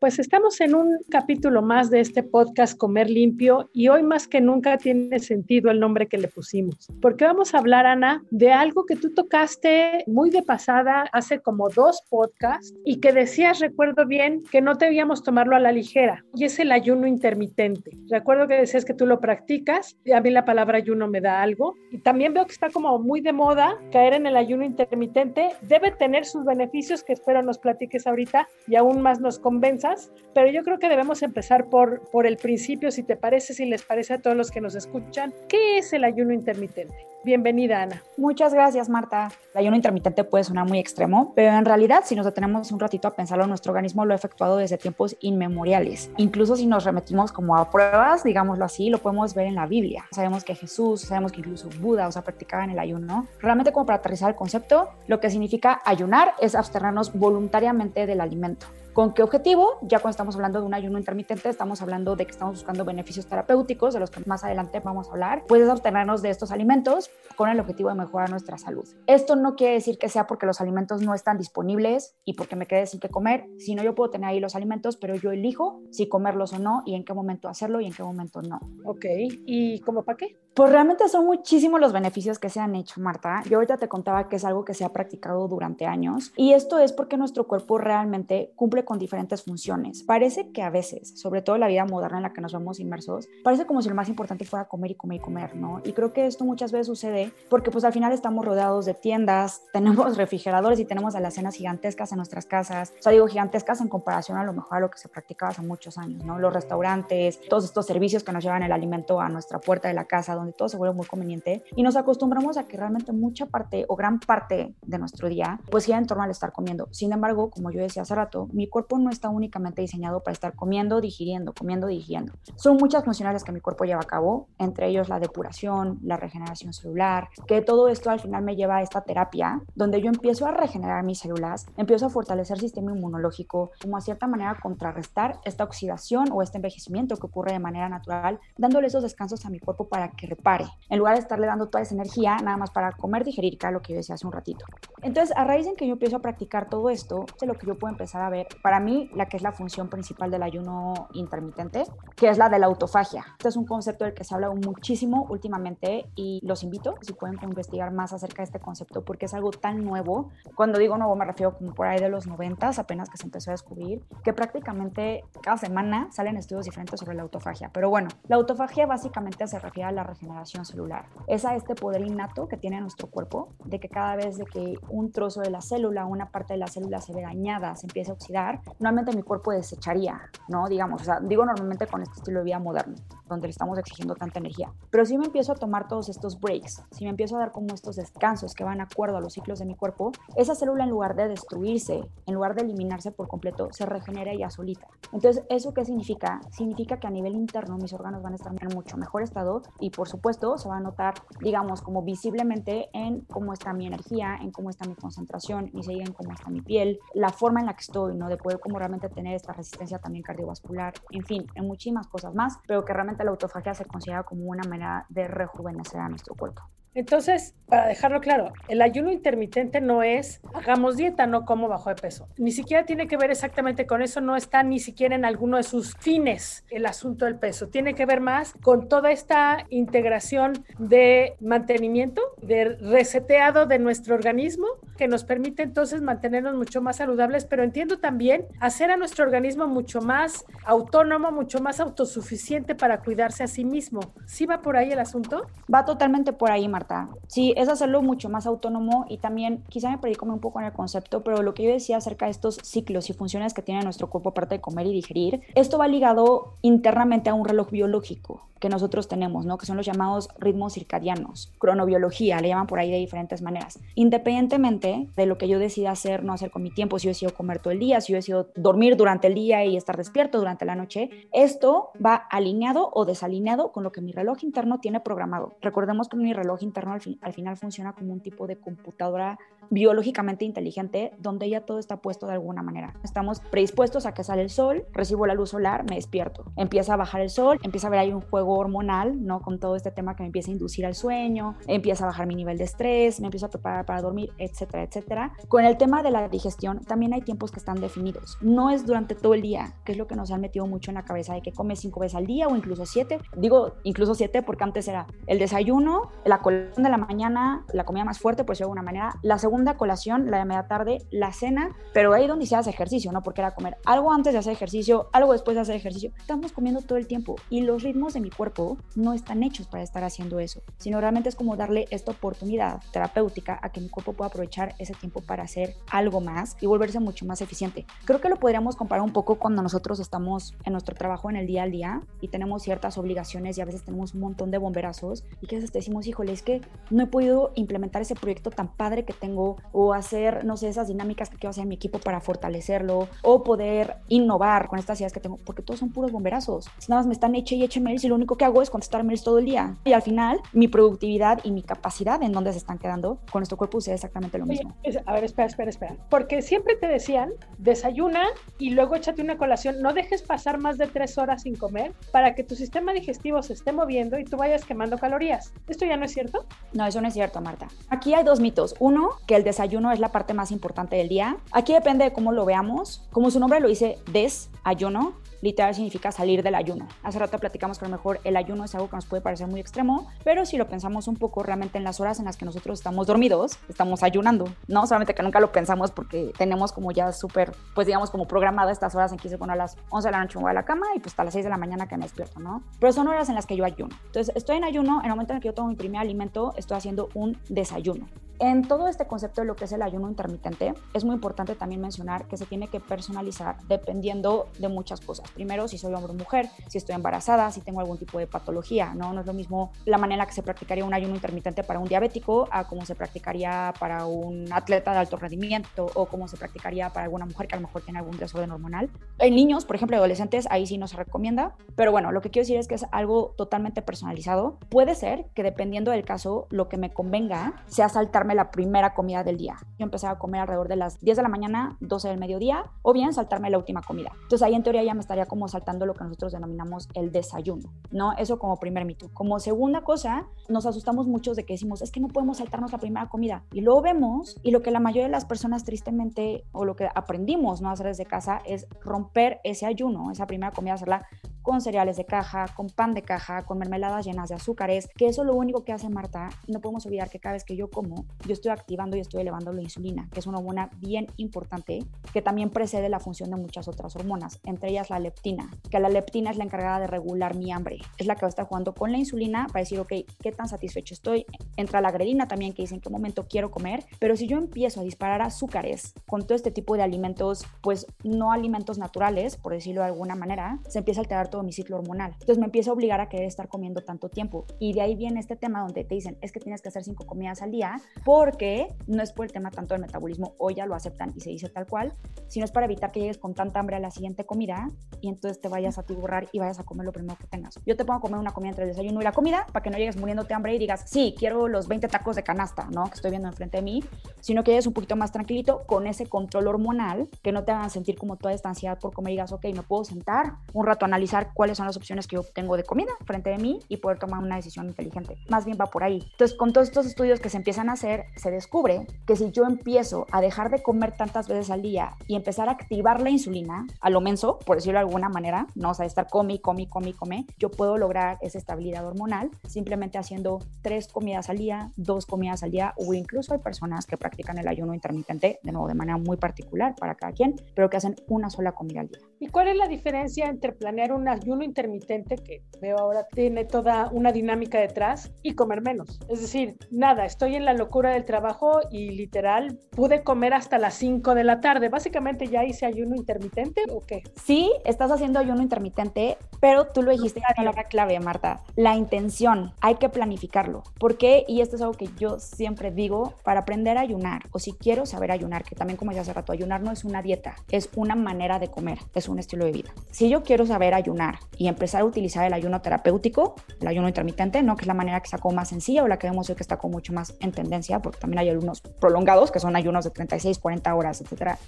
Pues 0.00 0.20
estamos 0.20 0.60
en 0.60 0.76
un 0.76 0.98
capítulo 1.08 1.60
más 1.60 1.90
de 1.90 1.98
este 1.98 2.22
podcast 2.22 2.78
Comer 2.78 3.10
Limpio 3.10 3.68
y 3.72 3.88
hoy 3.88 4.04
más 4.04 4.28
que 4.28 4.40
nunca 4.40 4.78
tiene 4.78 5.18
sentido 5.18 5.72
el 5.72 5.80
nombre 5.80 6.06
que 6.06 6.18
le 6.18 6.28
pusimos, 6.28 6.86
porque 7.02 7.24
vamos 7.24 7.52
a 7.52 7.58
hablar, 7.58 7.84
Ana, 7.84 8.22
de 8.30 8.52
algo 8.52 8.86
que 8.86 8.94
tú 8.94 9.12
tocaste 9.12 10.04
muy 10.06 10.30
de 10.30 10.44
pasada 10.44 11.08
hace 11.12 11.40
como 11.40 11.68
dos 11.68 12.00
podcasts 12.08 12.72
y 12.84 13.00
que 13.00 13.12
decías, 13.12 13.58
recuerdo 13.58 14.06
bien, 14.06 14.44
que 14.52 14.60
no 14.60 14.76
debíamos 14.76 15.24
tomarlo 15.24 15.56
a 15.56 15.60
la 15.60 15.72
ligera 15.72 16.24
y 16.32 16.44
es 16.44 16.60
el 16.60 16.70
ayuno 16.70 17.08
intermitente. 17.08 17.90
Recuerdo 18.08 18.46
que 18.46 18.54
decías 18.54 18.84
que 18.84 18.94
tú 18.94 19.04
lo 19.04 19.18
practicas 19.18 19.96
y 20.04 20.12
a 20.12 20.20
mí 20.20 20.30
la 20.30 20.44
palabra 20.44 20.78
ayuno 20.78 21.08
me 21.08 21.20
da 21.20 21.42
algo 21.42 21.74
y 21.90 21.98
también 21.98 22.34
veo 22.34 22.46
que 22.46 22.52
está 22.52 22.70
como 22.70 23.00
muy 23.00 23.20
de 23.20 23.32
moda 23.32 23.76
caer 23.90 24.12
en 24.12 24.28
el 24.28 24.36
ayuno 24.36 24.64
intermitente. 24.64 25.48
Debe 25.62 25.90
tener 25.90 26.24
sus 26.24 26.44
beneficios 26.44 27.02
que 27.02 27.14
espero 27.14 27.42
nos 27.42 27.58
platiques 27.58 28.06
ahorita 28.06 28.46
y 28.68 28.76
aún 28.76 29.02
más 29.02 29.18
nos 29.18 29.40
convenza 29.40 29.87
pero 30.34 30.50
yo 30.50 30.62
creo 30.62 30.78
que 30.78 30.88
debemos 30.88 31.22
empezar 31.22 31.68
por, 31.68 32.00
por 32.10 32.26
el 32.26 32.36
principio, 32.36 32.90
si 32.90 33.02
te 33.02 33.16
parece, 33.16 33.54
si 33.54 33.64
les 33.64 33.82
parece 33.82 34.14
a 34.14 34.18
todos 34.18 34.36
los 34.36 34.50
que 34.50 34.60
nos 34.60 34.74
escuchan. 34.74 35.32
¿Qué 35.48 35.78
es 35.78 35.92
el 35.92 36.04
ayuno 36.04 36.32
intermitente? 36.32 37.08
Bienvenida, 37.24 37.82
Ana. 37.82 38.02
Muchas 38.16 38.54
gracias, 38.54 38.88
Marta. 38.88 39.32
El 39.52 39.60
ayuno 39.60 39.76
intermitente 39.76 40.22
puede 40.22 40.44
sonar 40.44 40.68
muy 40.68 40.78
extremo, 40.78 41.32
pero 41.34 41.52
en 41.56 41.64
realidad, 41.64 42.02
si 42.04 42.14
nos 42.14 42.24
detenemos 42.24 42.70
un 42.70 42.78
ratito 42.78 43.08
a 43.08 43.16
pensarlo, 43.16 43.46
nuestro 43.48 43.72
organismo 43.72 44.04
lo 44.04 44.12
ha 44.12 44.16
efectuado 44.16 44.56
desde 44.56 44.78
tiempos 44.78 45.16
inmemoriales. 45.20 46.10
Incluso 46.16 46.54
si 46.54 46.66
nos 46.66 46.84
remitimos 46.84 47.32
como 47.32 47.56
a 47.56 47.70
pruebas, 47.70 48.22
digámoslo 48.22 48.64
así, 48.64 48.88
lo 48.88 48.98
podemos 48.98 49.34
ver 49.34 49.48
en 49.48 49.56
la 49.56 49.66
Biblia. 49.66 50.06
Sabemos 50.12 50.44
que 50.44 50.54
Jesús, 50.54 51.00
sabemos 51.00 51.32
que 51.32 51.40
incluso 51.40 51.68
Buda, 51.80 52.06
o 52.06 52.12
sea, 52.12 52.22
practicaban 52.22 52.70
el 52.70 52.78
ayuno. 52.78 53.26
Realmente, 53.40 53.72
como 53.72 53.84
para 53.84 53.98
aterrizar 53.98 54.30
el 54.30 54.36
concepto, 54.36 54.88
lo 55.08 55.18
que 55.18 55.28
significa 55.28 55.82
ayunar 55.84 56.34
es 56.40 56.54
abstenernos 56.54 57.12
voluntariamente 57.12 58.06
del 58.06 58.20
alimento. 58.20 58.68
¿Con 58.98 59.12
qué 59.12 59.22
objetivo? 59.22 59.77
Ya 59.82 60.00
cuando 60.00 60.10
estamos 60.10 60.34
hablando 60.34 60.60
de 60.60 60.66
un 60.66 60.74
ayuno 60.74 60.98
intermitente, 60.98 61.48
estamos 61.48 61.82
hablando 61.82 62.16
de 62.16 62.26
que 62.26 62.32
estamos 62.32 62.56
buscando 62.56 62.84
beneficios 62.84 63.26
terapéuticos, 63.26 63.94
de 63.94 64.00
los 64.00 64.10
que 64.10 64.20
más 64.26 64.44
adelante 64.44 64.80
vamos 64.80 65.08
a 65.08 65.12
hablar. 65.12 65.44
Puedes 65.46 65.68
obtenernos 65.68 66.22
de 66.22 66.30
estos 66.30 66.50
alimentos 66.50 67.10
con 67.36 67.48
el 67.48 67.60
objetivo 67.60 67.88
de 67.90 67.94
mejorar 67.94 68.30
nuestra 68.30 68.58
salud. 68.58 68.88
Esto 69.06 69.36
no 69.36 69.54
quiere 69.54 69.74
decir 69.74 69.98
que 69.98 70.08
sea 70.08 70.26
porque 70.26 70.46
los 70.46 70.60
alimentos 70.60 71.02
no 71.02 71.14
están 71.14 71.38
disponibles 71.38 72.16
y 72.24 72.34
porque 72.34 72.56
me 72.56 72.66
quede 72.66 72.86
sin 72.86 73.00
qué 73.00 73.08
comer, 73.08 73.46
sino 73.58 73.82
yo 73.82 73.94
puedo 73.94 74.10
tener 74.10 74.30
ahí 74.30 74.40
los 74.40 74.56
alimentos, 74.56 74.96
pero 74.96 75.14
yo 75.14 75.30
elijo 75.30 75.80
si 75.90 76.08
comerlos 76.08 76.52
o 76.52 76.58
no 76.58 76.82
y 76.84 76.94
en 76.94 77.04
qué 77.04 77.14
momento 77.14 77.48
hacerlo 77.48 77.80
y 77.80 77.86
en 77.86 77.92
qué 77.92 78.02
momento 78.02 78.42
no. 78.42 78.58
Ok, 78.84 79.04
¿y 79.46 79.80
cómo 79.80 80.02
para 80.02 80.16
qué? 80.16 80.36
Pues 80.54 80.72
realmente 80.72 81.08
son 81.08 81.24
muchísimos 81.24 81.80
los 81.80 81.92
beneficios 81.92 82.40
que 82.40 82.48
se 82.48 82.58
han 82.58 82.74
hecho, 82.74 83.00
Marta. 83.00 83.42
Yo 83.48 83.58
ahorita 83.58 83.76
te 83.76 83.88
contaba 83.88 84.28
que 84.28 84.36
es 84.36 84.44
algo 84.44 84.64
que 84.64 84.74
se 84.74 84.84
ha 84.84 84.92
practicado 84.92 85.46
durante 85.46 85.86
años 85.86 86.32
y 86.36 86.52
esto 86.52 86.80
es 86.80 86.92
porque 86.92 87.16
nuestro 87.16 87.46
cuerpo 87.46 87.78
realmente 87.78 88.52
cumple 88.56 88.84
con 88.84 88.98
diferentes 88.98 89.44
funciones. 89.44 89.67
Parece 90.06 90.50
que 90.50 90.62
a 90.62 90.70
veces, 90.70 91.20
sobre 91.20 91.42
todo 91.42 91.58
la 91.58 91.68
vida 91.68 91.84
moderna 91.84 92.18
en 92.18 92.22
la 92.22 92.32
que 92.32 92.40
nos 92.40 92.52
vemos 92.52 92.80
inmersos, 92.80 93.28
parece 93.44 93.66
como 93.66 93.82
si 93.82 93.88
lo 93.88 93.94
más 93.94 94.08
importante 94.08 94.44
fuera 94.44 94.66
comer 94.66 94.92
y 94.92 94.94
comer 94.94 95.16
y 95.18 95.20
comer, 95.20 95.56
¿no? 95.56 95.80
Y 95.84 95.92
creo 95.92 96.12
que 96.12 96.26
esto 96.26 96.44
muchas 96.44 96.72
veces 96.72 96.86
sucede 96.86 97.32
porque 97.48 97.70
pues 97.70 97.84
al 97.84 97.92
final 97.92 98.12
estamos 98.12 98.44
rodeados 98.44 98.86
de 98.86 98.94
tiendas, 98.94 99.62
tenemos 99.72 100.16
refrigeradores 100.16 100.80
y 100.80 100.84
tenemos 100.84 101.14
alacenas 101.14 101.54
gigantescas 101.54 102.12
en 102.12 102.16
nuestras 102.16 102.46
casas. 102.46 102.92
O 102.98 103.02
sea, 103.02 103.12
digo 103.12 103.26
gigantescas 103.26 103.80
en 103.80 103.88
comparación 103.88 104.38
a 104.38 104.44
lo 104.44 104.52
mejor 104.52 104.78
a 104.78 104.80
lo 104.80 104.90
que 104.90 104.98
se 104.98 105.08
practicaba 105.08 105.50
hace 105.50 105.62
muchos 105.62 105.98
años, 105.98 106.24
¿no? 106.24 106.38
Los 106.38 106.52
restaurantes, 106.52 107.40
todos 107.48 107.64
estos 107.64 107.86
servicios 107.86 108.24
que 108.24 108.32
nos 108.32 108.42
llevan 108.42 108.62
el 108.62 108.72
alimento 108.72 109.20
a 109.20 109.28
nuestra 109.28 109.60
puerta 109.60 109.88
de 109.88 109.94
la 109.94 110.04
casa, 110.04 110.34
donde 110.34 110.52
todo 110.52 110.68
se 110.68 110.76
vuelve 110.76 110.94
muy 110.94 111.06
conveniente 111.06 111.64
y 111.76 111.82
nos 111.82 111.96
acostumbramos 111.96 112.56
a 112.56 112.64
que 112.66 112.76
realmente 112.76 113.12
mucha 113.12 113.46
parte 113.46 113.84
o 113.88 113.96
gran 113.96 114.20
parte 114.20 114.74
de 114.82 114.98
nuestro 114.98 115.28
día 115.28 115.60
pues 115.70 115.84
gira 115.84 115.98
en 115.98 116.06
torno 116.06 116.22
al 116.22 116.30
estar 116.30 116.52
comiendo. 116.52 116.88
Sin 116.90 117.12
embargo, 117.12 117.50
como 117.50 117.70
yo 117.70 117.80
decía 117.80 118.02
hace 118.02 118.14
rato, 118.14 118.48
mi 118.52 118.68
cuerpo 118.68 118.98
no 118.98 119.10
está 119.10 119.28
únicamente 119.28 119.57
diseñado 119.82 120.20
para 120.22 120.32
estar 120.32 120.54
comiendo, 120.54 121.00
digiriendo, 121.00 121.52
comiendo, 121.52 121.86
digiriendo. 121.86 122.32
Son 122.56 122.76
muchas 122.76 123.04
funciones 123.04 123.44
que 123.44 123.52
mi 123.52 123.60
cuerpo 123.60 123.84
lleva 123.84 124.00
a 124.00 124.06
cabo, 124.06 124.48
entre 124.58 124.88
ellos 124.88 125.08
la 125.08 125.20
depuración, 125.20 125.98
la 126.02 126.16
regeneración 126.16 126.72
celular, 126.72 127.28
que 127.46 127.62
todo 127.62 127.88
esto 127.88 128.10
al 128.10 128.20
final 128.20 128.42
me 128.42 128.56
lleva 128.56 128.76
a 128.76 128.82
esta 128.82 129.02
terapia 129.02 129.60
donde 129.74 130.00
yo 130.00 130.08
empiezo 130.08 130.46
a 130.46 130.50
regenerar 130.50 131.04
mis 131.04 131.18
células, 131.18 131.66
empiezo 131.76 132.06
a 132.06 132.10
fortalecer 132.10 132.56
el 132.56 132.60
sistema 132.60 132.92
inmunológico, 132.92 133.70
como 133.82 133.96
a 133.96 134.00
cierta 134.00 134.26
manera 134.26 134.58
contrarrestar 134.60 135.38
esta 135.44 135.64
oxidación 135.64 136.28
o 136.32 136.42
este 136.42 136.58
envejecimiento 136.58 137.16
que 137.16 137.26
ocurre 137.26 137.52
de 137.52 137.58
manera 137.58 137.88
natural, 137.88 138.38
dándole 138.56 138.86
esos 138.86 139.02
descansos 139.02 139.44
a 139.44 139.50
mi 139.50 139.58
cuerpo 139.58 139.88
para 139.88 140.10
que 140.10 140.26
repare, 140.26 140.66
en 140.88 140.98
lugar 140.98 141.14
de 141.14 141.20
estarle 141.20 141.46
dando 141.46 141.68
toda 141.68 141.82
esa 141.82 141.94
energía 141.94 142.36
nada 142.36 142.56
más 142.56 142.70
para 142.70 142.92
comer, 142.92 143.24
digerir, 143.24 143.58
que 143.58 143.66
era 143.66 143.72
lo 143.72 143.82
que 143.82 143.92
yo 143.92 143.98
decía 143.98 144.14
hace 144.14 144.26
un 144.26 144.32
ratito. 144.32 144.64
Entonces, 145.02 145.36
a 145.36 145.44
raíz 145.44 145.66
de 145.66 145.74
que 145.74 145.86
yo 145.86 145.92
empiezo 145.94 146.16
a 146.16 146.20
practicar 146.20 146.68
todo 146.68 146.90
esto, 146.90 147.26
es 147.40 147.46
lo 147.46 147.54
que 147.54 147.66
yo 147.66 147.76
puedo 147.76 147.92
empezar 147.92 148.22
a 148.22 148.30
ver, 148.30 148.46
para 148.62 148.80
mí, 148.80 149.10
la 149.14 149.26
que 149.26 149.36
es 149.36 149.42
la 149.42 149.47
función 149.52 149.88
principal 149.88 150.30
del 150.30 150.42
ayuno 150.42 151.08
intermitente, 151.12 151.84
que 152.16 152.28
es 152.28 152.38
la 152.38 152.48
de 152.48 152.58
la 152.58 152.66
autofagia. 152.66 153.24
Este 153.38 153.48
es 153.48 153.56
un 153.56 153.66
concepto 153.66 154.04
del 154.04 154.14
que 154.14 154.24
se 154.24 154.34
habla 154.34 154.50
muchísimo 154.50 155.26
últimamente 155.28 156.10
y 156.14 156.40
los 156.44 156.62
invito, 156.62 156.94
si 157.00 157.12
pueden 157.12 157.38
investigar 157.42 157.92
más 157.92 158.12
acerca 158.12 158.42
de 158.42 158.44
este 158.44 158.60
concepto, 158.60 159.04
porque 159.04 159.26
es 159.26 159.34
algo 159.34 159.50
tan 159.50 159.84
nuevo. 159.84 160.30
Cuando 160.54 160.78
digo 160.78 160.96
nuevo 160.96 161.16
me 161.16 161.24
refiero 161.24 161.56
como 161.56 161.74
por 161.74 161.86
ahí 161.86 161.98
de 161.98 162.08
los 162.08 162.26
90, 162.26 162.68
apenas 162.78 163.08
que 163.08 163.16
se 163.16 163.24
empezó 163.24 163.50
a 163.50 163.52
descubrir, 163.52 164.04
que 164.24 164.32
prácticamente 164.32 165.24
cada 165.42 165.56
semana 165.56 166.08
salen 166.10 166.36
estudios 166.36 166.64
diferentes 166.64 167.00
sobre 167.00 167.14
la 167.14 167.22
autofagia. 167.22 167.70
Pero 167.72 167.88
bueno, 167.88 168.08
la 168.26 168.36
autofagia 168.36 168.86
básicamente 168.86 169.46
se 169.46 169.58
refiere 169.58 169.88
a 169.88 169.92
la 169.92 170.02
regeneración 170.02 170.64
celular. 170.64 171.06
Es 171.26 171.44
a 171.44 171.54
este 171.54 171.74
poder 171.74 172.02
innato 172.02 172.48
que 172.48 172.56
tiene 172.56 172.80
nuestro 172.80 173.08
cuerpo 173.08 173.54
de 173.64 173.80
que 173.80 173.88
cada 173.88 174.16
vez 174.16 174.36
de 174.36 174.44
que 174.44 174.74
un 174.88 175.12
trozo 175.12 175.40
de 175.40 175.50
la 175.50 175.60
célula, 175.60 176.04
una 176.04 176.30
parte 176.30 176.54
de 176.54 176.58
la 176.58 176.66
célula 176.66 177.00
se 177.00 177.14
ve 177.14 177.22
dañada, 177.22 177.76
se 177.76 177.86
empieza 177.86 178.12
a 178.12 178.14
oxidar, 178.14 178.60
normalmente 178.78 179.16
mi 179.16 179.22
cuerpo 179.22 179.37
desecharía, 179.46 180.20
¿no? 180.48 180.68
Digamos, 180.68 181.02
o 181.02 181.04
sea, 181.04 181.20
digo 181.20 181.44
normalmente 181.44 181.86
con 181.86 182.02
este 182.02 182.16
estilo 182.16 182.40
de 182.40 182.44
vida 182.44 182.58
moderno, 182.58 182.96
donde 183.28 183.46
le 183.46 183.50
estamos 183.50 183.78
exigiendo 183.78 184.14
tanta 184.14 184.38
energía. 184.38 184.72
Pero 184.90 185.04
si 185.04 185.16
me 185.18 185.26
empiezo 185.26 185.52
a 185.52 185.54
tomar 185.54 185.88
todos 185.88 186.08
estos 186.08 186.40
breaks, 186.40 186.82
si 186.90 187.04
me 187.04 187.10
empiezo 187.10 187.36
a 187.36 187.40
dar 187.40 187.52
como 187.52 187.74
estos 187.74 187.96
descansos 187.96 188.54
que 188.54 188.64
van 188.64 188.80
acuerdo 188.80 189.16
a 189.16 189.20
los 189.20 189.32
ciclos 189.32 189.58
de 189.58 189.64
mi 189.64 189.76
cuerpo, 189.76 190.12
esa 190.36 190.54
célula 190.54 190.84
en 190.84 190.90
lugar 190.90 191.14
de 191.14 191.28
destruirse, 191.28 192.00
en 192.26 192.34
lugar 192.34 192.54
de 192.54 192.62
eliminarse 192.62 193.12
por 193.12 193.28
completo, 193.28 193.68
se 193.72 193.86
regenera 193.86 194.32
ella 194.32 194.50
solita. 194.50 194.86
Entonces, 195.12 195.44
¿eso 195.48 195.74
qué 195.74 195.84
significa? 195.84 196.40
Significa 196.50 196.98
que 196.98 197.06
a 197.06 197.10
nivel 197.10 197.34
interno 197.34 197.76
mis 197.76 197.92
órganos 197.92 198.22
van 198.22 198.32
a 198.32 198.36
estar 198.36 198.52
en 198.52 198.74
mucho 198.74 198.96
mejor 198.96 199.22
estado 199.22 199.62
y 199.80 199.90
por 199.90 200.08
supuesto 200.08 200.58
se 200.58 200.68
va 200.68 200.76
a 200.76 200.80
notar, 200.80 201.14
digamos, 201.40 201.82
como 201.82 202.02
visiblemente 202.02 202.88
en 202.92 203.20
cómo 203.22 203.52
está 203.52 203.72
mi 203.72 203.86
energía, 203.86 204.36
en 204.40 204.50
cómo 204.50 204.70
está 204.70 204.86
mi 204.86 204.94
concentración, 204.94 205.70
y 205.72 205.82
se 205.82 205.92
en 205.92 206.12
cómo 206.12 206.32
está 206.32 206.50
mi 206.50 206.60
piel, 206.60 206.98
la 207.14 207.30
forma 207.30 207.60
en 207.60 207.66
la 207.66 207.74
que 207.74 207.82
estoy, 207.82 208.16
¿no? 208.16 208.28
De 208.28 208.36
poder 208.36 208.60
como 208.60 208.78
realmente 208.78 209.08
tener 209.08 209.27
esta 209.34 209.52
resistencia 209.52 209.98
también 209.98 210.22
cardiovascular, 210.22 210.94
en 211.10 211.24
fin, 211.24 211.46
en 211.54 211.66
muchísimas 211.66 212.06
cosas 212.06 212.34
más, 212.34 212.58
pero 212.66 212.84
que 212.84 212.92
realmente 212.92 213.24
la 213.24 213.30
autofagia 213.30 213.74
se 213.74 213.84
considera 213.84 214.22
como 214.22 214.44
una 214.44 214.64
manera 214.68 215.06
de 215.08 215.28
rejuvenecer 215.28 216.00
a 216.00 216.08
nuestro 216.08 216.34
cuerpo. 216.34 216.62
Entonces, 216.94 217.54
para 217.66 217.86
dejarlo 217.86 218.20
claro, 218.20 218.52
el 218.66 218.82
ayuno 218.82 219.12
intermitente 219.12 219.80
no 219.80 220.02
es 220.02 220.40
hagamos 220.52 220.96
dieta, 220.96 221.28
no 221.28 221.44
como 221.44 221.68
bajo 221.68 221.90
de 221.90 221.94
peso. 221.94 222.28
Ni 222.38 222.50
siquiera 222.50 222.86
tiene 222.86 223.06
que 223.06 223.16
ver 223.16 223.30
exactamente 223.30 223.86
con 223.86 224.02
eso, 224.02 224.20
no 224.20 224.34
está 224.34 224.64
ni 224.64 224.80
siquiera 224.80 225.14
en 225.14 225.24
alguno 225.24 225.58
de 225.58 225.62
sus 225.62 225.94
fines 225.94 226.64
el 226.70 226.86
asunto 226.86 227.26
del 227.26 227.38
peso. 227.38 227.68
Tiene 227.68 227.94
que 227.94 228.04
ver 228.04 228.20
más 228.20 228.54
con 228.62 228.88
toda 228.88 229.12
esta 229.12 229.66
integración 229.68 230.64
de 230.78 231.36
mantenimiento, 231.40 232.22
de 232.42 232.76
reseteado 232.76 233.66
de 233.66 233.78
nuestro 233.78 234.16
organismo, 234.16 234.66
que 234.98 235.08
nos 235.08 235.24
permite 235.24 235.62
entonces 235.62 236.02
mantenernos 236.02 236.54
mucho 236.56 236.82
más 236.82 236.96
saludables, 236.96 237.46
pero 237.46 237.62
entiendo 237.62 237.98
también 238.00 238.46
hacer 238.60 238.90
a 238.90 238.96
nuestro 238.96 239.24
organismo 239.24 239.68
mucho 239.68 240.02
más 240.02 240.44
autónomo, 240.66 241.30
mucho 241.30 241.60
más 241.60 241.78
autosuficiente 241.80 242.74
para 242.74 243.00
cuidarse 243.00 243.44
a 243.44 243.46
sí 243.46 243.64
mismo. 243.64 244.00
¿Sí 244.26 244.44
va 244.44 244.60
por 244.60 244.76
ahí 244.76 244.90
el 244.90 244.98
asunto? 244.98 245.46
Va 245.72 245.84
totalmente 245.84 246.32
por 246.32 246.50
ahí, 246.50 246.68
Marta. 246.68 247.08
Sí, 247.28 247.54
es 247.56 247.68
hacerlo 247.68 248.02
mucho 248.02 248.28
más 248.28 248.46
autónomo 248.46 249.06
y 249.08 249.18
también 249.18 249.62
quizá 249.68 249.88
me 249.88 249.98
perdí 249.98 250.16
como 250.16 250.34
un 250.34 250.40
poco 250.40 250.58
en 250.58 250.66
el 250.66 250.72
concepto, 250.72 251.22
pero 251.22 251.42
lo 251.42 251.54
que 251.54 251.62
yo 251.62 251.70
decía 251.70 251.96
acerca 251.96 252.26
de 252.26 252.32
estos 252.32 252.56
ciclos 252.56 253.08
y 253.08 253.12
funciones 253.12 253.54
que 253.54 253.62
tiene 253.62 253.82
nuestro 253.82 254.10
cuerpo 254.10 254.30
aparte 254.30 254.56
de 254.56 254.60
comer 254.60 254.88
y 254.88 254.92
digerir, 254.92 255.42
esto 255.54 255.78
va 255.78 255.86
ligado 255.86 256.54
internamente 256.62 257.30
a 257.30 257.34
un 257.34 257.44
reloj 257.44 257.70
biológico 257.70 258.48
que 258.58 258.68
nosotros 258.68 259.08
tenemos, 259.08 259.46
¿no? 259.46 259.58
Que 259.58 259.66
son 259.66 259.76
los 259.76 259.86
llamados 259.86 260.28
ritmos 260.38 260.74
circadianos, 260.74 261.52
cronobiología, 261.58 262.40
le 262.40 262.48
llaman 262.48 262.66
por 262.66 262.78
ahí 262.78 262.90
de 262.90 262.98
diferentes 262.98 263.42
maneras. 263.42 263.78
Independientemente 263.94 265.08
de 265.16 265.26
lo 265.26 265.38
que 265.38 265.48
yo 265.48 265.58
decida 265.58 265.90
hacer, 265.90 266.24
no 266.24 266.32
hacer 266.32 266.50
con 266.50 266.62
mi 266.62 266.70
tiempo, 266.70 266.98
si 266.98 267.06
yo 267.06 267.10
decido 267.10 267.34
comer 267.34 267.60
todo 267.60 267.72
el 267.72 267.78
día, 267.78 268.00
si 268.00 268.12
yo 268.12 268.16
decido 268.16 268.48
dormir 268.54 268.96
durante 268.96 269.26
el 269.28 269.34
día 269.34 269.64
y 269.64 269.76
estar 269.76 269.96
despierto 269.96 270.38
durante 270.38 270.64
la 270.64 270.74
noche, 270.74 271.10
esto 271.32 271.90
va 272.04 272.14
alineado 272.14 272.90
o 272.92 273.04
desalineado 273.04 273.72
con 273.72 273.84
lo 273.84 273.92
que 273.92 274.00
mi 274.00 274.12
reloj 274.12 274.42
interno 274.42 274.80
tiene 274.80 275.00
programado. 275.00 275.56
Recordemos 275.60 276.08
que 276.08 276.16
mi 276.16 276.32
reloj 276.32 276.62
interno 276.62 276.92
al, 276.92 277.00
al 277.20 277.32
final 277.32 277.56
funciona 277.56 277.92
como 277.92 278.12
un 278.12 278.20
tipo 278.20 278.46
de 278.46 278.56
computadora 278.56 279.38
biológicamente 279.70 280.44
inteligente 280.44 281.12
donde 281.18 281.48
ya 281.48 281.60
todo 281.62 281.78
está 281.78 281.98
puesto 281.98 282.26
de 282.26 282.32
alguna 282.32 282.62
manera. 282.62 282.94
Estamos 283.04 283.40
predispuestos 283.40 284.06
a 284.06 284.14
que 284.14 284.24
sale 284.24 284.42
el 284.42 284.50
sol, 284.50 284.86
recibo 284.92 285.26
la 285.26 285.34
luz 285.34 285.50
solar, 285.50 285.84
me 285.88 285.96
despierto. 285.96 286.44
Empieza 286.56 286.94
a 286.94 286.96
bajar 286.96 287.20
el 287.20 287.30
sol, 287.30 287.58
empieza 287.62 287.88
a 287.88 287.90
ver 287.90 288.00
ahí 288.00 288.12
un 288.12 288.22
juego 288.22 288.47
hormonal, 288.54 289.24
¿no? 289.24 289.40
Con 289.40 289.58
todo 289.58 289.76
este 289.76 289.90
tema 289.90 290.16
que 290.16 290.22
me 290.22 290.28
empieza 290.28 290.50
a 290.50 290.52
inducir 290.52 290.86
al 290.86 290.94
sueño, 290.94 291.56
empieza 291.66 292.04
a 292.04 292.08
bajar 292.08 292.26
mi 292.26 292.34
nivel 292.34 292.58
de 292.58 292.64
estrés, 292.64 293.20
me 293.20 293.26
empiezo 293.26 293.46
a 293.46 293.50
preparar 293.50 293.84
para 293.86 294.02
dormir, 294.02 294.30
etcétera, 294.38 294.82
etcétera. 294.82 295.32
Con 295.48 295.64
el 295.64 295.76
tema 295.76 296.02
de 296.02 296.10
la 296.10 296.28
digestión, 296.28 296.80
también 296.80 297.12
hay 297.12 297.22
tiempos 297.22 297.50
que 297.50 297.58
están 297.58 297.80
definidos. 297.80 298.38
No 298.40 298.70
es 298.70 298.86
durante 298.86 299.14
todo 299.14 299.34
el 299.34 299.42
día, 299.42 299.74
que 299.84 299.92
es 299.92 299.98
lo 299.98 300.06
que 300.06 300.16
nos 300.16 300.30
han 300.30 300.40
metido 300.40 300.66
mucho 300.66 300.90
en 300.90 300.96
la 300.96 301.04
cabeza 301.04 301.34
de 301.34 301.42
que 301.42 301.52
comes 301.52 301.80
cinco 301.80 302.00
veces 302.00 302.16
al 302.16 302.26
día 302.26 302.48
o 302.48 302.56
incluso 302.56 302.86
siete. 302.86 303.18
Digo 303.36 303.74
incluso 303.84 304.14
siete 304.14 304.42
porque 304.42 304.64
antes 304.64 304.88
era 304.88 305.06
el 305.26 305.38
desayuno, 305.38 306.10
la 306.24 306.40
colación 306.40 306.84
de 306.84 306.90
la 306.90 306.98
mañana, 306.98 307.64
la 307.72 307.84
comida 307.84 308.04
más 308.04 308.18
fuerte, 308.18 308.44
por 308.44 308.54
decirlo 308.54 308.68
de 308.68 308.78
alguna 308.78 308.82
manera, 308.82 309.14
la 309.22 309.38
segunda 309.38 309.76
colación, 309.76 310.30
la 310.30 310.38
de 310.38 310.44
media 310.44 310.66
tarde, 310.66 311.02
la 311.10 311.32
cena, 311.32 311.76
pero 311.92 312.12
ahí 312.12 312.26
donde 312.26 312.46
se 312.46 312.56
hace 312.56 312.70
ejercicio, 312.70 313.12
¿no? 313.12 313.22
Porque 313.22 313.40
era 313.40 313.54
comer 313.54 313.76
algo 313.84 314.12
antes 314.12 314.32
de 314.32 314.38
hacer 314.38 314.52
ejercicio, 314.52 315.08
algo 315.12 315.32
después 315.32 315.54
de 315.54 315.62
hacer 315.62 315.76
ejercicio. 315.76 316.12
Estamos 316.18 316.52
comiendo 316.52 316.82
todo 316.82 316.98
el 316.98 317.06
tiempo 317.06 317.36
y 317.50 317.62
los 317.62 317.82
ritmos 317.82 318.14
de 318.14 318.20
mi 318.20 318.30
cuerpo 318.38 318.78
no 318.94 319.14
están 319.14 319.42
hechos 319.42 319.66
para 319.66 319.82
estar 319.82 320.04
haciendo 320.04 320.38
eso, 320.38 320.62
sino 320.78 321.00
realmente 321.00 321.28
es 321.28 321.34
como 321.34 321.56
darle 321.56 321.86
esta 321.90 322.12
oportunidad 322.12 322.80
terapéutica 322.92 323.58
a 323.60 323.70
que 323.70 323.80
mi 323.80 323.88
cuerpo 323.88 324.12
pueda 324.12 324.28
aprovechar 324.28 324.76
ese 324.78 324.94
tiempo 324.94 325.20
para 325.20 325.42
hacer 325.42 325.74
algo 325.90 326.20
más 326.20 326.56
y 326.60 326.66
volverse 326.66 327.00
mucho 327.00 327.26
más 327.26 327.42
eficiente. 327.42 327.84
Creo 328.04 328.20
que 328.20 328.28
lo 328.28 328.36
podríamos 328.36 328.76
comparar 328.76 329.04
un 329.04 329.12
poco 329.12 329.34
cuando 329.40 329.60
nosotros 329.60 329.98
estamos 329.98 330.54
en 330.64 330.72
nuestro 330.72 330.94
trabajo 330.94 331.28
en 331.28 331.36
el 331.36 331.46
día 331.48 331.64
al 331.64 331.72
día 331.72 332.02
y 332.20 332.28
tenemos 332.28 332.62
ciertas 332.62 332.96
obligaciones 332.96 333.58
y 333.58 333.60
a 333.60 333.64
veces 333.64 333.82
tenemos 333.82 334.14
un 334.14 334.20
montón 334.20 334.52
de 334.52 334.58
bomberazos 334.58 335.24
y 335.42 335.48
que 335.48 335.56
a 335.56 335.58
veces 335.58 335.72
decimos, 335.72 336.06
híjole, 336.06 336.32
es 336.32 336.42
que 336.42 336.60
no 336.90 337.02
he 337.02 337.06
podido 337.08 337.50
implementar 337.56 338.02
ese 338.02 338.14
proyecto 338.14 338.50
tan 338.50 338.68
padre 338.68 339.04
que 339.04 339.12
tengo 339.12 339.56
o 339.72 339.94
hacer, 339.94 340.44
no 340.44 340.56
sé, 340.56 340.68
esas 340.68 340.86
dinámicas 340.86 341.28
que 341.28 341.38
quiero 341.38 341.50
hacer 341.50 341.62
en 341.62 341.70
mi 341.70 341.74
equipo 341.74 341.98
para 341.98 342.20
fortalecerlo 342.20 343.08
o 343.22 343.42
poder 343.42 343.96
innovar 344.06 344.68
con 344.68 344.78
estas 344.78 345.00
ideas 345.00 345.12
que 345.12 345.20
tengo, 345.20 345.38
porque 345.44 345.62
todos 345.62 345.80
son 345.80 345.90
puros 345.90 346.12
bomberazos. 346.12 346.68
Nada 346.88 347.00
más 347.00 347.06
me 347.08 347.14
están 347.14 347.34
eche 347.34 347.56
y 347.56 347.64
eche 347.64 347.80
mails 347.80 348.04
y 348.04 348.08
lo 348.08 348.14
único 348.14 348.27
que 348.36 348.44
hago 348.44 348.62
es 348.62 348.70
contestar 348.70 349.04
mails 349.04 349.22
todo 349.22 349.38
el 349.38 349.44
día. 349.44 349.76
Y 349.84 349.92
al 349.92 350.02
final, 350.02 350.40
mi 350.52 350.68
productividad 350.68 351.40
y 351.44 351.50
mi 351.50 351.62
capacidad 351.62 352.22
en 352.22 352.32
donde 352.32 352.52
se 352.52 352.58
están 352.58 352.78
quedando 352.78 353.18
con 353.30 353.40
nuestro 353.40 353.56
cuerpo 353.56 353.80
sucede 353.80 353.94
exactamente 353.94 354.38
lo 354.38 354.46
mismo. 354.46 354.74
a 355.06 355.12
ver, 355.12 355.24
espera, 355.24 355.48
espera, 355.48 355.70
espera. 355.70 355.96
Porque 356.10 356.42
siempre 356.42 356.76
te 356.76 356.86
decían, 356.86 357.30
desayuna 357.58 358.26
y 358.58 358.70
luego 358.70 358.94
échate 358.94 359.22
una 359.22 359.36
colación. 359.36 359.80
No 359.80 359.92
dejes 359.92 360.22
pasar 360.22 360.58
más 360.58 360.78
de 360.78 360.86
tres 360.86 361.18
horas 361.18 361.42
sin 361.42 361.56
comer 361.56 361.92
para 362.12 362.34
que 362.34 362.44
tu 362.44 362.54
sistema 362.54 362.92
digestivo 362.92 363.42
se 363.42 363.52
esté 363.52 363.72
moviendo 363.72 364.18
y 364.18 364.24
tú 364.24 364.36
vayas 364.36 364.64
quemando 364.64 364.98
calorías. 364.98 365.52
¿Esto 365.68 365.84
ya 365.84 365.96
no 365.96 366.04
es 366.04 366.12
cierto? 366.12 366.44
No, 366.72 366.86
eso 366.86 367.00
no 367.00 367.08
es 367.08 367.14
cierto, 367.14 367.40
Marta. 367.40 367.68
Aquí 367.88 368.14
hay 368.14 368.24
dos 368.24 368.40
mitos. 368.40 368.74
Uno, 368.78 369.10
que 369.26 369.36
el 369.36 369.44
desayuno 369.44 369.92
es 369.92 370.00
la 370.00 370.10
parte 370.10 370.34
más 370.34 370.50
importante 370.50 370.96
del 370.96 371.08
día. 371.08 371.36
Aquí 371.52 371.72
depende 371.72 372.04
de 372.04 372.12
cómo 372.12 372.32
lo 372.32 372.44
veamos. 372.44 373.06
Como 373.10 373.30
su 373.30 373.40
nombre 373.40 373.60
lo 373.60 373.68
dice, 373.68 373.98
desayuno, 374.12 375.14
literal 375.40 375.74
significa 375.74 376.12
salir 376.12 376.42
del 376.42 376.54
ayuno. 376.54 376.88
Hace 377.02 377.18
rato 377.18 377.38
platicamos 377.38 377.78
que 377.78 377.84
a 377.84 377.88
lo 377.88 377.96
mejor 377.96 378.20
el 378.24 378.36
ayuno 378.36 378.64
es 378.64 378.74
algo 378.74 378.88
que 378.90 378.96
nos 378.96 379.06
puede 379.06 379.22
parecer 379.22 379.46
muy 379.46 379.60
extremo, 379.60 380.08
pero 380.24 380.44
si 380.44 380.56
lo 380.56 380.68
pensamos 380.68 381.08
un 381.08 381.16
poco, 381.16 381.42
realmente 381.42 381.78
en 381.78 381.84
las 381.84 382.00
horas 382.00 382.18
en 382.18 382.24
las 382.24 382.36
que 382.36 382.44
nosotros 382.44 382.78
estamos 382.78 383.06
dormidos, 383.06 383.58
estamos 383.68 384.02
ayunando, 384.02 384.46
¿no? 384.66 384.86
Solamente 384.86 385.14
que 385.14 385.22
nunca 385.22 385.40
lo 385.40 385.52
pensamos 385.52 385.90
porque 385.90 386.32
tenemos 386.36 386.72
como 386.72 386.92
ya 386.92 387.12
súper, 387.12 387.52
pues 387.74 387.86
digamos 387.86 388.10
como 388.10 388.26
programada 388.26 388.72
estas 388.72 388.94
horas 388.94 389.12
en 389.12 389.18
que 389.18 389.28
bueno, 389.36 389.52
a 389.52 389.56
las 389.56 389.76
11 389.90 390.08
de 390.08 390.12
la 390.12 390.20
noche 390.20 390.38
me 390.38 390.42
voy 390.42 390.50
a 390.50 390.54
la 390.54 390.64
cama 390.64 390.86
y 390.94 391.00
pues 391.00 391.12
hasta 391.12 391.24
las 391.24 391.34
6 391.34 391.44
de 391.44 391.50
la 391.50 391.56
mañana 391.56 391.86
que 391.86 391.96
me 391.96 392.04
despierto, 392.04 392.40
¿no? 392.40 392.62
Pero 392.80 392.92
son 392.92 393.08
horas 393.08 393.28
en 393.28 393.34
las 393.34 393.46
que 393.46 393.56
yo 393.56 393.64
ayuno. 393.64 393.94
Entonces, 394.06 394.34
estoy 394.34 394.56
en 394.56 394.64
ayuno, 394.64 395.00
en 395.00 395.06
el 395.06 395.10
momento 395.10 395.32
en 395.32 395.36
el 395.36 395.42
que 395.42 395.48
yo 395.48 395.54
tomo 395.54 395.68
mi 395.68 395.76
primer 395.76 396.00
alimento, 396.00 396.54
estoy 396.56 396.76
haciendo 396.76 397.08
un 397.14 397.38
desayuno. 397.48 398.06
En 398.40 398.62
todo 398.62 398.86
este 398.86 399.08
concepto 399.08 399.40
de 399.40 399.48
lo 399.48 399.56
que 399.56 399.64
es 399.64 399.72
el 399.72 399.82
ayuno 399.82 400.08
intermitente, 400.08 400.72
es 400.94 401.04
muy 401.04 401.16
importante 401.16 401.56
también 401.56 401.80
mencionar 401.80 402.28
que 402.28 402.36
se 402.36 402.46
tiene 402.46 402.68
que 402.68 402.78
personalizar 402.78 403.56
dependiendo 403.66 404.46
de 404.60 404.68
muchas 404.68 405.00
cosas. 405.00 405.28
Primero, 405.32 405.66
si 405.66 405.76
soy 405.76 405.92
hombre 405.92 406.12
o 406.12 406.14
mujer, 406.14 406.48
si 406.68 406.78
estoy 406.78 406.94
embarazada, 406.94 407.50
si 407.50 407.62
tengo 407.62 407.80
algún 407.80 407.98
tipo 407.98 408.16
de 408.16 408.28
patología, 408.28 408.94
¿no? 408.94 409.12
No 409.12 409.22
es 409.22 409.26
lo 409.26 409.32
mismo 409.32 409.72
la 409.86 409.98
manera 409.98 410.24
que 410.24 410.34
se 410.34 410.44
practicaría 410.44 410.84
un 410.84 410.94
ayuno 410.94 411.16
intermitente 411.16 411.64
para 411.64 411.80
un 411.80 411.88
diabético 411.88 412.46
a 412.52 412.68
cómo 412.68 412.86
se 412.86 412.94
practicaría 412.94 413.74
para 413.80 414.06
un 414.06 414.52
atleta 414.52 414.92
de 414.92 414.98
alto 414.98 415.16
rendimiento 415.16 415.86
o 415.94 416.06
cómo 416.06 416.28
se 416.28 416.36
practicaría 416.36 416.90
para 416.90 417.06
alguna 417.06 417.26
mujer 417.26 417.48
que 417.48 417.56
a 417.56 417.60
lo 417.60 417.66
mejor 417.66 417.82
tiene 417.82 417.98
algún 417.98 418.18
desorden 418.18 418.52
hormonal. 418.52 418.88
En 419.18 419.34
niños, 419.34 419.64
por 419.64 419.74
ejemplo, 419.74 419.96
adolescentes, 419.96 420.46
ahí 420.50 420.64
sí 420.64 420.78
no 420.78 420.86
se 420.86 420.96
recomienda, 420.96 421.56
pero 421.74 421.90
bueno, 421.90 422.12
lo 422.12 422.20
que 422.20 422.30
quiero 422.30 422.44
decir 422.44 422.58
es 422.58 422.68
que 422.68 422.76
es 422.76 422.86
algo 422.92 423.34
totalmente 423.36 423.82
personalizado. 423.82 424.58
Puede 424.68 424.94
ser 424.94 425.26
que 425.34 425.42
dependiendo 425.42 425.90
del 425.90 426.04
caso, 426.04 426.46
lo 426.50 426.68
que 426.68 426.76
me 426.76 426.92
convenga 426.92 427.64
sea 427.66 427.88
saltar 427.88 428.27
la 428.34 428.50
primera 428.50 428.94
comida 428.94 429.24
del 429.24 429.36
día. 429.36 429.56
Yo 429.78 429.84
empezaba 429.84 430.14
a 430.14 430.18
comer 430.18 430.40
alrededor 430.40 430.68
de 430.68 430.76
las 430.76 431.00
10 431.00 431.16
de 431.16 431.22
la 431.22 431.28
mañana, 431.28 431.76
12 431.80 432.08
del 432.08 432.18
mediodía, 432.18 432.64
o 432.82 432.92
bien 432.92 433.12
saltarme 433.12 433.50
la 433.50 433.58
última 433.58 433.82
comida. 433.82 434.10
Entonces 434.14 434.42
ahí 434.42 434.54
en 434.54 434.62
teoría 434.62 434.82
ya 434.82 434.94
me 434.94 435.00
estaría 435.00 435.26
como 435.26 435.48
saltando 435.48 435.86
lo 435.86 435.94
que 435.94 436.04
nosotros 436.04 436.32
denominamos 436.32 436.88
el 436.94 437.12
desayuno, 437.12 437.70
¿no? 437.90 438.12
Eso 438.18 438.38
como 438.38 438.56
primer 438.58 438.84
mito. 438.84 439.10
Como 439.14 439.38
segunda 439.38 439.82
cosa, 439.82 440.26
nos 440.48 440.66
asustamos 440.66 441.06
mucho 441.06 441.34
de 441.34 441.44
que 441.44 441.54
decimos, 441.54 441.82
es 441.82 441.90
que 441.90 442.00
no 442.00 442.08
podemos 442.08 442.38
saltarnos 442.38 442.72
la 442.72 442.78
primera 442.78 443.08
comida. 443.08 443.44
Y 443.52 443.60
luego 443.60 443.82
vemos, 443.82 444.36
y 444.42 444.50
lo 444.50 444.62
que 444.62 444.70
la 444.70 444.80
mayoría 444.80 445.04
de 445.04 445.12
las 445.12 445.24
personas 445.24 445.64
tristemente, 445.64 446.44
o 446.52 446.64
lo 446.64 446.76
que 446.76 446.88
aprendimos 446.94 447.60
no 447.60 447.70
hacer 447.70 447.86
desde 447.86 448.06
casa, 448.06 448.40
es 448.44 448.66
romper 448.80 449.40
ese 449.44 449.66
ayuno, 449.66 450.10
esa 450.10 450.26
primera 450.26 450.52
comida, 450.52 450.74
hacerla 450.74 451.06
con 451.48 451.62
cereales 451.62 451.96
de 451.96 452.04
caja, 452.04 452.44
con 452.54 452.66
pan 452.66 452.92
de 452.92 453.00
caja, 453.00 453.46
con 453.46 453.56
mermeladas 453.56 454.04
llenas 454.04 454.28
de 454.28 454.34
azúcares, 454.34 454.86
que 454.98 455.06
eso 455.06 455.24
lo 455.24 455.34
único 455.34 455.64
que 455.64 455.72
hace 455.72 455.88
Marta, 455.88 456.28
no 456.46 456.60
podemos 456.60 456.84
olvidar 456.84 457.08
que 457.08 457.20
cada 457.20 457.32
vez 457.32 457.44
que 457.44 457.56
yo 457.56 457.70
como, 457.70 458.04
yo 458.26 458.34
estoy 458.34 458.50
activando 458.50 458.98
y 458.98 459.00
estoy 459.00 459.22
elevando 459.22 459.50
la 459.54 459.62
insulina, 459.62 460.10
que 460.12 460.20
es 460.20 460.26
una 460.26 460.40
hormona 460.40 460.68
bien 460.76 461.06
importante 461.16 461.78
que 462.12 462.20
también 462.20 462.50
precede 462.50 462.90
la 462.90 463.00
función 463.00 463.30
de 463.30 463.36
muchas 463.36 463.66
otras 463.66 463.96
hormonas, 463.96 464.40
entre 464.44 464.68
ellas 464.68 464.90
la 464.90 464.98
leptina, 464.98 465.48
que 465.70 465.80
la 465.80 465.88
leptina 465.88 466.30
es 466.30 466.36
la 466.36 466.44
encargada 466.44 466.80
de 466.80 466.86
regular 466.86 467.34
mi 467.34 467.50
hambre, 467.50 467.78
es 467.96 468.06
la 468.06 468.16
que 468.16 468.26
estar 468.26 468.44
jugando 468.44 468.74
con 468.74 468.92
la 468.92 468.98
insulina 468.98 469.46
para 469.46 469.60
decir, 469.60 469.80
ok, 469.80 469.92
¿qué 470.20 470.32
tan 470.32 470.48
satisfecho 470.48 470.92
estoy? 470.92 471.24
Entra 471.56 471.80
la 471.80 471.90
grelina 471.90 472.28
también 472.28 472.52
que 472.52 472.60
dice 472.60 472.74
en 472.74 472.82
qué 472.82 472.90
momento 472.90 473.26
quiero 473.26 473.50
comer, 473.50 473.86
pero 473.98 474.16
si 474.16 474.26
yo 474.26 474.36
empiezo 474.36 474.80
a 474.80 474.84
disparar 474.84 475.22
azúcares 475.22 475.94
con 476.06 476.26
todo 476.26 476.34
este 476.34 476.50
tipo 476.50 476.76
de 476.76 476.82
alimentos, 476.82 477.46
pues 477.62 477.86
no 478.04 478.32
alimentos 478.32 478.76
naturales, 478.76 479.38
por 479.38 479.54
decirlo 479.54 479.80
de 479.80 479.86
alguna 479.86 480.14
manera, 480.14 480.58
se 480.68 480.80
empieza 480.80 481.00
a 481.00 481.04
alterar 481.04 481.28
todo 481.28 481.37
mi 481.42 481.52
ciclo 481.52 481.76
hormonal. 481.76 482.12
Entonces 482.12 482.38
me 482.38 482.46
empieza 482.46 482.70
a 482.70 482.74
obligar 482.74 483.00
a 483.00 483.08
querer 483.08 483.26
estar 483.26 483.48
comiendo 483.48 483.82
tanto 483.82 484.08
tiempo. 484.08 484.46
Y 484.58 484.72
de 484.72 484.80
ahí 484.80 484.94
viene 484.94 485.20
este 485.20 485.36
tema 485.36 485.60
donde 485.60 485.84
te 485.84 485.94
dicen, 485.94 486.18
es 486.20 486.32
que 486.32 486.40
tienes 486.40 486.62
que 486.62 486.68
hacer 486.68 486.84
cinco 486.84 487.06
comidas 487.06 487.42
al 487.42 487.50
día, 487.50 487.80
porque 488.04 488.74
no 488.86 489.02
es 489.02 489.12
por 489.12 489.26
el 489.26 489.32
tema 489.32 489.50
tanto 489.50 489.74
del 489.74 489.80
metabolismo, 489.80 490.34
o 490.38 490.50
ya 490.50 490.66
lo 490.66 490.74
aceptan 490.74 491.12
y 491.16 491.20
se 491.20 491.30
dice 491.30 491.48
tal 491.48 491.66
cual, 491.66 491.92
sino 492.28 492.44
es 492.44 492.52
para 492.52 492.66
evitar 492.66 492.92
que 492.92 493.00
llegues 493.00 493.18
con 493.18 493.34
tanta 493.34 493.60
hambre 493.60 493.76
a 493.76 493.80
la 493.80 493.90
siguiente 493.90 494.24
comida 494.24 494.70
y 495.00 495.08
entonces 495.08 495.40
te 495.40 495.48
vayas 495.48 495.78
a 495.78 495.82
tiburrar 495.82 496.28
y 496.32 496.38
vayas 496.38 496.58
a 496.58 496.64
comer 496.64 496.86
lo 496.86 496.92
primero 496.92 497.18
que 497.18 497.26
tengas. 497.26 497.58
Yo 497.66 497.76
te 497.76 497.84
pongo 497.84 497.98
a 497.98 498.00
comer 498.00 498.18
una 498.18 498.32
comida 498.32 498.50
entre 498.50 498.64
el 498.64 498.70
desayuno 498.70 499.00
y 499.00 499.04
la 499.04 499.12
comida 499.12 499.46
para 499.52 499.62
que 499.62 499.70
no 499.70 499.78
llegues 499.78 499.96
muriéndote 499.96 500.34
hambre 500.34 500.54
y 500.54 500.58
digas, 500.58 500.84
sí, 500.86 501.14
quiero 501.18 501.48
los 501.48 501.68
20 501.68 501.88
tacos 501.88 502.16
de 502.16 502.22
canasta, 502.22 502.68
¿no? 502.72 502.84
Que 502.84 502.94
estoy 502.94 503.10
viendo 503.10 503.28
enfrente 503.28 503.58
de 503.58 503.62
mí, 503.62 503.84
sino 504.20 504.42
que 504.44 504.52
llegues 504.52 504.66
un 504.66 504.72
poquito 504.72 504.96
más 504.96 505.12
tranquilito 505.12 505.62
con 505.66 505.86
ese 505.86 506.06
control 506.06 506.48
hormonal, 506.48 507.08
que 507.22 507.32
no 507.32 507.44
te 507.44 507.52
hagan 507.52 507.70
sentir 507.70 507.96
como 507.96 508.16
toda 508.16 508.34
esta 508.34 508.48
ansiedad 508.48 508.78
por 508.78 508.92
comer 508.92 509.12
y 509.12 509.16
digas, 509.16 509.32
ok, 509.32 509.44
me 509.54 509.62
puedo 509.62 509.84
sentar 509.84 510.36
un 510.52 510.66
rato 510.66 510.84
a 510.84 510.88
analizar 510.88 511.17
cuáles 511.34 511.56
son 511.56 511.66
las 511.66 511.76
opciones 511.76 512.06
que 512.06 512.16
yo 512.16 512.22
tengo 512.22 512.56
de 512.56 512.64
comida 512.64 512.92
frente 513.04 513.30
de 513.30 513.38
mí 513.38 513.60
y 513.68 513.78
poder 513.78 513.98
tomar 513.98 514.22
una 514.22 514.36
decisión 514.36 514.66
inteligente. 514.66 515.16
Más 515.28 515.44
bien 515.44 515.58
va 515.60 515.66
por 515.66 515.84
ahí. 515.84 516.00
Entonces, 516.12 516.36
con 516.36 516.52
todos 516.52 516.68
estos 516.68 516.86
estudios 516.86 517.20
que 517.20 517.30
se 517.30 517.36
empiezan 517.36 517.68
a 517.68 517.72
hacer, 517.72 518.04
se 518.16 518.30
descubre 518.30 518.86
que 519.06 519.16
si 519.16 519.30
yo 519.30 519.44
empiezo 519.44 520.06
a 520.10 520.20
dejar 520.20 520.50
de 520.50 520.62
comer 520.62 520.92
tantas 520.92 521.28
veces 521.28 521.50
al 521.50 521.62
día 521.62 521.96
y 522.06 522.16
empezar 522.16 522.48
a 522.48 522.52
activar 522.52 523.00
la 523.00 523.10
insulina 523.10 523.66
a 523.80 523.90
lo 523.90 524.00
menso, 524.00 524.38
por 524.38 524.56
decirlo 524.56 524.78
de 524.78 524.86
alguna 524.86 525.08
manera, 525.08 525.46
no 525.54 525.70
o 525.70 525.74
sea, 525.74 525.86
estar 525.86 526.08
come, 526.08 526.40
come, 526.40 526.68
come, 526.68 526.94
come, 526.94 527.26
yo 527.38 527.50
puedo 527.50 527.76
lograr 527.76 528.18
esa 528.20 528.38
estabilidad 528.38 528.86
hormonal 528.86 529.30
simplemente 529.46 529.98
haciendo 529.98 530.38
tres 530.62 530.88
comidas 530.88 531.28
al 531.30 531.38
día, 531.38 531.72
dos 531.76 532.06
comidas 532.06 532.42
al 532.42 532.50
día, 532.50 532.74
o 532.76 532.94
incluso 532.94 533.32
hay 533.32 533.40
personas 533.40 533.86
que 533.86 533.96
practican 533.96 534.38
el 534.38 534.48
ayuno 534.48 534.74
intermitente, 534.74 535.38
de 535.42 535.52
nuevo, 535.52 535.68
de 535.68 535.74
manera 535.74 535.98
muy 535.98 536.16
particular 536.16 536.74
para 536.76 536.94
cada 536.94 537.12
quien, 537.12 537.36
pero 537.54 537.70
que 537.70 537.76
hacen 537.76 537.96
una 538.08 538.30
sola 538.30 538.52
comida 538.52 538.80
al 538.80 538.88
día. 538.88 539.07
¿Y 539.20 539.28
cuál 539.28 539.48
es 539.48 539.56
la 539.56 539.66
diferencia 539.66 540.26
entre 540.26 540.52
planear 540.52 540.92
un 540.92 541.08
ayuno 541.08 541.42
intermitente, 541.42 542.16
que 542.16 542.42
veo 542.60 542.78
ahora 542.78 543.04
tiene 543.12 543.44
toda 543.44 543.88
una 543.90 544.12
dinámica 544.12 544.60
detrás, 544.60 545.10
y 545.22 545.34
comer 545.34 545.60
menos? 545.60 545.98
Es 546.08 546.20
decir, 546.20 546.56
nada, 546.70 547.04
estoy 547.04 547.34
en 547.34 547.44
la 547.44 547.52
locura 547.52 547.90
del 547.90 548.04
trabajo 548.04 548.60
y 548.70 548.90
literal 548.90 549.58
pude 549.70 550.04
comer 550.04 550.34
hasta 550.34 550.58
las 550.58 550.74
5 550.74 551.16
de 551.16 551.24
la 551.24 551.40
tarde. 551.40 551.68
Básicamente 551.68 552.28
ya 552.28 552.44
hice 552.44 552.64
ayuno 552.64 552.94
intermitente 552.94 553.64
o 553.70 553.80
qué? 553.80 554.02
Sí, 554.14 554.52
estás 554.64 554.92
haciendo 554.92 555.18
ayuno 555.18 555.42
intermitente, 555.42 556.16
pero 556.40 556.68
tú 556.68 556.82
lo 556.82 556.92
dijiste, 556.92 557.20
la 557.20 557.34
palabra 557.34 557.64
clave, 557.64 557.98
Marta, 557.98 558.44
la 558.54 558.76
intención. 558.76 559.52
Hay 559.60 559.76
que 559.76 559.88
planificarlo. 559.88 560.62
¿Por 560.78 560.96
qué? 560.96 561.24
Y 561.26 561.40
esto 561.40 561.56
es 561.56 561.62
algo 561.62 561.74
que 561.74 561.88
yo 561.98 562.20
siempre 562.20 562.70
digo, 562.70 563.14
para 563.24 563.40
aprender 563.40 563.78
a 563.78 563.80
ayunar, 563.80 564.22
o 564.30 564.38
si 564.38 564.52
quiero 564.52 564.86
saber 564.86 565.10
ayunar, 565.10 565.42
que 565.42 565.56
también 565.56 565.76
como 565.76 565.90
ya 565.90 566.02
hace 566.02 566.12
rato, 566.12 566.32
ayunar 566.32 566.62
no 566.62 566.70
es 566.70 566.84
una 566.84 567.02
dieta, 567.02 567.34
es 567.50 567.68
una 567.74 567.96
manera 567.96 568.38
de 568.38 568.48
comer, 568.48 568.78
es 568.94 569.07
un 569.08 569.18
estilo 569.18 569.44
de 569.44 569.52
vida. 569.52 569.70
Si 569.90 570.08
yo 570.08 570.22
quiero 570.22 570.46
saber 570.46 570.74
ayunar 570.74 571.18
y 571.36 571.48
empezar 571.48 571.82
a 571.82 571.84
utilizar 571.84 572.24
el 572.26 572.32
ayuno 572.32 572.60
terapéutico, 572.60 573.34
el 573.60 573.68
ayuno 573.68 573.88
intermitente, 573.88 574.42
¿no? 574.42 574.56
que 574.56 574.62
es 574.62 574.68
la 574.68 574.74
manera 574.74 575.00
que 575.00 575.08
sacó 575.08 575.30
más 575.30 575.48
sencilla 575.48 575.84
o 575.84 575.88
la 575.88 575.98
que 575.98 576.08
vemos 576.08 576.28
hoy 576.30 576.36
que 576.36 576.42
está 576.42 576.58
con 576.58 576.70
mucho 576.70 576.92
más 576.92 577.14
en 577.20 577.32
tendencia, 577.32 577.80
porque 577.80 577.98
también 577.98 578.20
hay 578.20 578.30
ayunos 578.30 578.60
prolongados, 578.60 579.30
que 579.30 579.40
son 579.40 579.56
ayunos 579.56 579.84
de 579.84 579.90
36, 579.90 580.38
40 580.38 580.74
horas, 580.74 581.00
etcétera, 581.00 581.38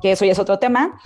que 0.00 0.12
eso 0.12 0.24
ya 0.24 0.32
es 0.32 0.38
otro 0.38 0.58
tema. 0.58 0.98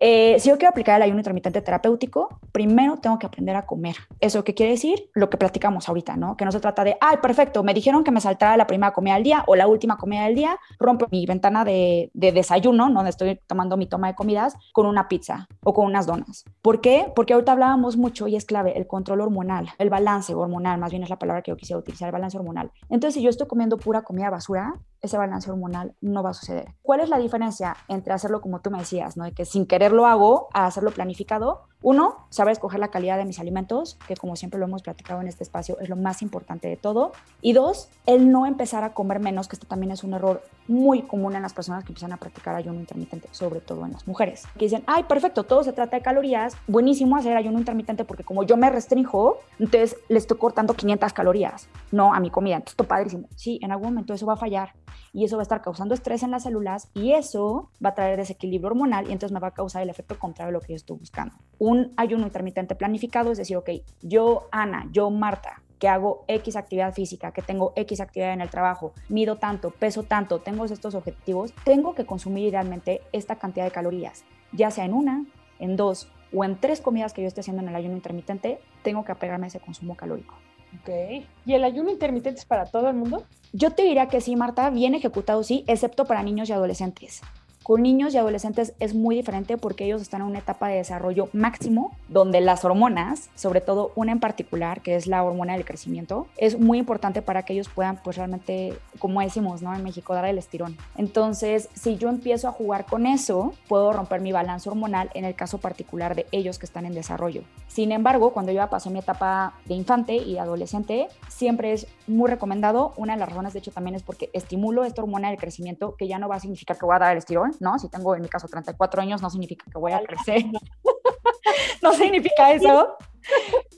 Eh, 0.00 0.40
si 0.40 0.48
yo 0.48 0.58
quiero 0.58 0.70
aplicar 0.70 0.96
el 0.96 1.02
ayuno 1.02 1.20
intermitente 1.20 1.62
terapéutico, 1.62 2.40
primero 2.50 2.96
tengo 2.96 3.18
que 3.18 3.26
aprender 3.26 3.54
a 3.54 3.66
comer. 3.66 3.96
¿Eso 4.20 4.42
qué 4.42 4.52
quiere 4.52 4.72
decir? 4.72 5.10
Lo 5.14 5.30
que 5.30 5.36
platicamos 5.36 5.88
ahorita, 5.88 6.16
¿no? 6.16 6.36
Que 6.36 6.44
no 6.44 6.50
se 6.50 6.60
trata 6.60 6.82
de, 6.82 6.96
ay, 7.00 7.18
perfecto, 7.22 7.62
me 7.62 7.72
dijeron 7.72 8.02
que 8.02 8.10
me 8.10 8.20
saltara 8.20 8.56
la 8.56 8.66
primera 8.66 8.92
comida 8.92 9.14
del 9.14 9.22
día 9.22 9.44
o 9.46 9.54
la 9.54 9.68
última 9.68 9.98
comida 9.98 10.24
del 10.24 10.34
día, 10.34 10.58
rompo 10.80 11.06
mi 11.10 11.24
ventana 11.24 11.64
de, 11.64 12.10
de 12.14 12.32
desayuno, 12.32 12.90
donde 12.90 13.10
estoy 13.10 13.40
tomando 13.46 13.76
mi 13.76 13.86
toma 13.86 14.08
de 14.08 14.14
comidas, 14.14 14.56
con 14.72 14.86
una 14.86 15.08
pizza 15.08 15.46
o 15.62 15.72
con 15.72 15.86
unas 15.86 16.06
donas. 16.06 16.44
¿Por 16.62 16.80
qué? 16.80 17.12
Porque 17.14 17.34
ahorita 17.34 17.52
hablábamos 17.52 17.96
mucho 17.96 18.26
y 18.26 18.34
es 18.34 18.44
clave 18.44 18.76
el 18.76 18.86
control 18.86 19.20
hormonal, 19.20 19.70
el 19.78 19.90
balance 19.90 20.34
hormonal, 20.34 20.80
más 20.80 20.90
bien 20.90 21.02
es 21.02 21.10
la 21.10 21.18
palabra 21.18 21.42
que 21.42 21.52
yo 21.52 21.56
quisiera 21.56 21.78
utilizar, 21.78 22.08
el 22.08 22.12
balance 22.12 22.36
hormonal. 22.36 22.72
Entonces, 22.88 23.14
si 23.14 23.22
yo 23.22 23.30
estoy 23.30 23.46
comiendo 23.46 23.76
pura 23.76 24.02
comida 24.02 24.30
basura, 24.30 24.74
ese 25.02 25.18
balance 25.18 25.50
hormonal 25.50 25.94
no 26.00 26.22
va 26.22 26.30
a 26.30 26.34
suceder. 26.34 26.74
¿Cuál 26.80 27.00
es 27.00 27.08
la 27.08 27.18
diferencia 27.18 27.76
entre 27.88 28.14
hacerlo 28.14 28.40
como 28.40 28.60
tú 28.60 28.70
me 28.70 28.78
decías, 28.78 29.16
¿no? 29.16 29.24
de 29.24 29.32
que 29.32 29.44
sin 29.44 29.66
querer 29.66 29.92
lo 29.92 30.06
hago, 30.06 30.48
a 30.54 30.66
hacerlo 30.66 30.92
planificado? 30.92 31.68
Uno, 31.82 32.26
saber 32.30 32.52
escoger 32.52 32.78
la 32.78 32.88
calidad 32.88 33.18
de 33.18 33.24
mis 33.24 33.40
alimentos, 33.40 33.98
que 34.06 34.16
como 34.16 34.36
siempre 34.36 34.60
lo 34.60 34.66
hemos 34.66 34.82
platicado 34.82 35.20
en 35.20 35.28
este 35.28 35.42
espacio, 35.42 35.78
es 35.80 35.88
lo 35.88 35.96
más 35.96 36.22
importante 36.22 36.68
de 36.68 36.76
todo. 36.76 37.12
Y 37.40 37.52
dos, 37.52 37.88
el 38.06 38.30
no 38.30 38.46
empezar 38.46 38.84
a 38.84 38.94
comer 38.94 39.18
menos, 39.20 39.48
que 39.48 39.56
esto 39.56 39.66
también 39.66 39.90
es 39.92 40.04
un 40.04 40.14
error 40.14 40.42
muy 40.68 41.02
común 41.02 41.34
en 41.34 41.42
las 41.42 41.52
personas 41.52 41.84
que 41.84 41.88
empiezan 41.88 42.12
a 42.12 42.16
practicar 42.18 42.54
ayuno 42.54 42.78
intermitente, 42.78 43.28
sobre 43.32 43.60
todo 43.60 43.84
en 43.84 43.92
las 43.92 44.06
mujeres, 44.06 44.44
que 44.54 44.66
dicen, 44.66 44.84
ay, 44.86 45.04
perfecto, 45.04 45.44
todo 45.44 45.64
se 45.64 45.72
trata 45.72 45.96
de 45.96 46.02
calorías, 46.02 46.56
buenísimo 46.66 47.16
hacer 47.16 47.36
ayuno 47.36 47.58
intermitente 47.58 48.04
porque 48.04 48.24
como 48.24 48.44
yo 48.44 48.56
me 48.56 48.70
restringo, 48.70 49.38
entonces 49.58 49.96
le 50.08 50.18
estoy 50.18 50.38
cortando 50.38 50.74
500 50.74 51.12
calorías, 51.12 51.68
no 51.90 52.14
a 52.14 52.20
mi 52.20 52.30
comida, 52.30 52.56
entonces 52.56 52.74
esto 52.74 52.84
padrísimo. 52.84 53.28
Sí, 53.34 53.58
en 53.62 53.72
algún 53.72 53.88
momento 53.88 54.14
eso 54.14 54.26
va 54.26 54.34
a 54.34 54.36
fallar 54.36 54.74
y 55.12 55.24
eso 55.24 55.36
va 55.36 55.42
a 55.42 55.44
estar 55.44 55.62
causando 55.62 55.94
estrés 55.94 56.22
en 56.22 56.30
las 56.30 56.44
células 56.44 56.88
y 56.94 57.12
eso 57.12 57.70
va 57.84 57.90
a 57.90 57.94
traer 57.94 58.16
desequilibrio 58.16 58.70
hormonal 58.70 59.08
y 59.08 59.12
entonces 59.12 59.32
me 59.32 59.40
va 59.40 59.48
a 59.48 59.52
causar 59.52 59.82
el 59.82 59.90
efecto 59.90 60.18
contrario 60.18 60.52
de 60.52 60.58
lo 60.58 60.60
que 60.60 60.72
yo 60.72 60.76
estoy 60.76 60.96
buscando. 60.96 61.34
Un 61.72 61.90
ayuno 61.96 62.24
intermitente 62.24 62.74
planificado 62.74 63.32
es 63.32 63.38
decir, 63.38 63.56
ok, 63.56 63.70
yo, 64.02 64.46
Ana, 64.50 64.90
yo, 64.92 65.08
Marta, 65.08 65.62
que 65.78 65.88
hago 65.88 66.22
X 66.28 66.56
actividad 66.56 66.92
física, 66.92 67.32
que 67.32 67.40
tengo 67.40 67.72
X 67.76 67.98
actividad 68.02 68.34
en 68.34 68.42
el 68.42 68.50
trabajo, 68.50 68.92
mido 69.08 69.36
tanto, 69.36 69.70
peso 69.70 70.02
tanto, 70.02 70.38
tengo 70.38 70.66
estos 70.66 70.94
objetivos, 70.94 71.54
tengo 71.64 71.94
que 71.94 72.04
consumir 72.04 72.46
idealmente 72.46 73.00
esta 73.12 73.36
cantidad 73.36 73.64
de 73.64 73.70
calorías, 73.70 74.22
ya 74.52 74.70
sea 74.70 74.84
en 74.84 74.92
una, 74.92 75.24
en 75.60 75.76
dos 75.76 76.10
o 76.30 76.44
en 76.44 76.60
tres 76.60 76.82
comidas 76.82 77.14
que 77.14 77.22
yo 77.22 77.28
esté 77.28 77.40
haciendo 77.40 77.62
en 77.62 77.70
el 77.70 77.74
ayuno 77.74 77.96
intermitente, 77.96 78.60
tengo 78.82 79.02
que 79.06 79.12
apegarme 79.12 79.46
a 79.46 79.48
ese 79.48 79.58
consumo 79.58 79.96
calórico. 79.96 80.34
Ok. 80.82 81.24
¿Y 81.46 81.54
el 81.54 81.64
ayuno 81.64 81.90
intermitente 81.90 82.40
es 82.40 82.44
para 82.44 82.66
todo 82.66 82.90
el 82.90 82.96
mundo? 82.96 83.24
Yo 83.54 83.70
te 83.70 83.82
diría 83.84 84.08
que 84.08 84.20
sí, 84.20 84.36
Marta, 84.36 84.68
bien 84.68 84.94
ejecutado 84.94 85.42
sí, 85.42 85.64
excepto 85.66 86.04
para 86.04 86.22
niños 86.22 86.50
y 86.50 86.52
adolescentes. 86.52 87.22
Con 87.62 87.82
niños 87.82 88.12
y 88.12 88.18
adolescentes 88.18 88.74
es 88.80 88.92
muy 88.92 89.14
diferente 89.14 89.56
porque 89.56 89.84
ellos 89.84 90.02
están 90.02 90.22
en 90.22 90.26
una 90.26 90.40
etapa 90.40 90.66
de 90.66 90.78
desarrollo 90.78 91.28
máximo 91.32 91.96
donde 92.08 92.40
las 92.40 92.64
hormonas, 92.64 93.30
sobre 93.36 93.60
todo 93.60 93.92
una 93.94 94.10
en 94.10 94.18
particular, 94.18 94.80
que 94.80 94.96
es 94.96 95.06
la 95.06 95.22
hormona 95.22 95.52
del 95.52 95.64
crecimiento, 95.64 96.26
es 96.36 96.58
muy 96.58 96.78
importante 96.78 97.22
para 97.22 97.44
que 97.44 97.52
ellos 97.52 97.68
puedan 97.68 97.98
pues 98.02 98.16
realmente, 98.16 98.76
como 98.98 99.20
decimos, 99.20 99.62
¿no? 99.62 99.72
En 99.74 99.84
México, 99.84 100.12
dar 100.12 100.24
el 100.24 100.38
estirón. 100.38 100.76
Entonces, 100.96 101.68
si 101.74 101.96
yo 101.98 102.08
empiezo 102.08 102.48
a 102.48 102.52
jugar 102.52 102.84
con 102.84 103.06
eso, 103.06 103.54
puedo 103.68 103.92
romper 103.92 104.20
mi 104.20 104.32
balance 104.32 104.68
hormonal 104.68 105.10
en 105.14 105.24
el 105.24 105.36
caso 105.36 105.58
particular 105.58 106.16
de 106.16 106.26
ellos 106.32 106.58
que 106.58 106.66
están 106.66 106.84
en 106.84 106.94
desarrollo. 106.94 107.42
Sin 107.68 107.92
embargo, 107.92 108.32
cuando 108.32 108.50
yo 108.50 108.56
ya 108.56 108.70
pasé 108.70 108.90
mi 108.90 108.98
etapa 108.98 109.54
de 109.66 109.74
infante 109.74 110.16
y 110.16 110.36
adolescente, 110.38 111.08
siempre 111.28 111.72
es 111.72 111.86
muy 112.06 112.30
recomendado. 112.30 112.92
Una 112.96 113.14
de 113.14 113.20
las 113.20 113.28
razones, 113.28 113.52
de 113.52 113.60
hecho, 113.60 113.70
también 113.70 113.94
es 113.94 114.02
porque 114.02 114.30
estimulo 114.32 114.84
esta 114.84 115.02
hormona 115.02 115.28
del 115.30 115.38
crecimiento, 115.38 115.94
que 115.96 116.08
ya 116.08 116.18
no 116.18 116.28
va 116.28 116.36
a 116.36 116.40
significar 116.40 116.78
que 116.78 116.84
voy 116.84 116.96
a 116.96 116.98
dar 116.98 117.12
el 117.12 117.18
estirón, 117.18 117.52
¿no? 117.60 117.78
Si 117.78 117.88
tengo 117.88 118.14
en 118.14 118.22
mi 118.22 118.28
caso 118.28 118.48
34 118.48 119.02
años, 119.02 119.22
no 119.22 119.30
significa 119.30 119.64
que 119.70 119.78
voy 119.78 119.92
a 119.92 120.02
crecer. 120.02 120.44
no 121.82 121.92
significa 121.92 122.52
eso. 122.52 122.96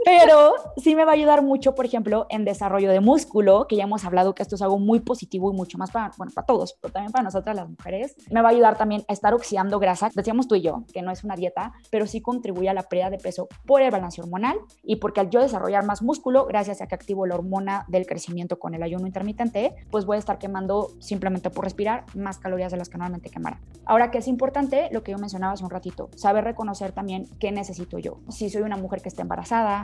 Pero 0.05 0.55
sí 0.77 0.95
me 0.95 1.05
va 1.05 1.13
a 1.13 1.15
ayudar 1.15 1.43
mucho, 1.43 1.75
por 1.75 1.87
ejemplo, 1.87 2.27
en 2.29 2.45
desarrollo 2.45 2.91
de 2.91 3.01
músculo, 3.01 3.67
que 3.67 3.77
ya 3.77 3.85
hemos 3.85 4.05
hablado 4.05 4.35
que 4.35 4.43
esto 4.43 4.57
es 4.57 4.63
algo 4.63 4.79
muy 4.79 5.01
positivo 5.01 5.51
y 5.51 5.57
mucho 5.57 5.79
más 5.79 5.91
para, 5.91 6.11
bueno, 6.19 6.33
para 6.35 6.47
todos, 6.47 6.77
pero 6.81 6.93
también 6.93 7.13
para 7.13 7.25
nosotras 7.25 7.57
las 7.57 7.69
mujeres. 7.69 8.15
Me 8.31 8.43
va 8.43 8.49
a 8.49 8.53
ayudar 8.53 8.77
también 8.77 9.05
a 9.09 9.13
estar 9.13 9.33
oxidando 9.33 9.79
grasa. 9.79 10.11
Decíamos 10.15 10.49
tú 10.49 10.57
y 10.57 10.63
yo 10.63 10.85
que 10.93 11.03
no 11.03 11.11
es 11.11 11.25
una 11.25 11.37
dieta, 11.37 11.73
pero 11.91 12.07
sí 12.07 12.21
contribuye 12.21 12.69
a 12.69 12.75
la 12.75 12.83
pérdida 12.83 13.11
de 13.11 13.19
peso 13.19 13.49
por 13.67 13.83
el 13.83 13.91
balance 13.91 14.21
hormonal 14.21 14.59
y 14.83 14.97
porque 14.97 15.21
al 15.21 15.31
yo 15.31 15.41
desarrollar 15.41 15.85
más 15.85 16.03
músculo, 16.03 16.47
gracias 16.47 16.81
a 16.81 16.87
que 16.87 16.95
activo 16.95 17.27
la 17.27 17.37
hormona 17.37 17.85
del 17.89 18.07
crecimiento 18.07 18.59
con 18.59 18.75
el 18.75 18.83
ayuno 18.83 19.07
intermitente, 19.07 19.75
pues 19.91 20.05
voy 20.05 20.17
a 20.17 20.19
estar 20.19 20.39
quemando 20.39 20.91
simplemente 21.01 21.51
por 21.51 21.65
respirar 21.65 22.05
más 22.15 22.39
calorías 22.39 22.73
de 22.73 22.79
las 22.79 22.89
que 22.89 22.99
normalmente 22.99 23.31
quemara. 23.31 23.61
Ahora 23.87 24.11
que 24.11 24.19
es 24.19 24.29
importante, 24.29 24.89
lo 24.93 25.03
que 25.03 25.13
yo 25.13 25.19
mencionaba 25.19 25.53
hace 25.55 25.65
un 25.65 25.71
ratito, 25.71 26.11
saber 26.17 26.45
reconocer 26.45 26.93
también 26.93 27.27
qué 27.39 27.53
necesito 27.53 27.99
yo. 27.99 28.19
Si 28.29 28.51
soy 28.51 28.63
una 28.63 28.77
mujer 28.77 29.03
que 29.03 29.09
está 29.09 29.23
embarazada, 29.23 29.34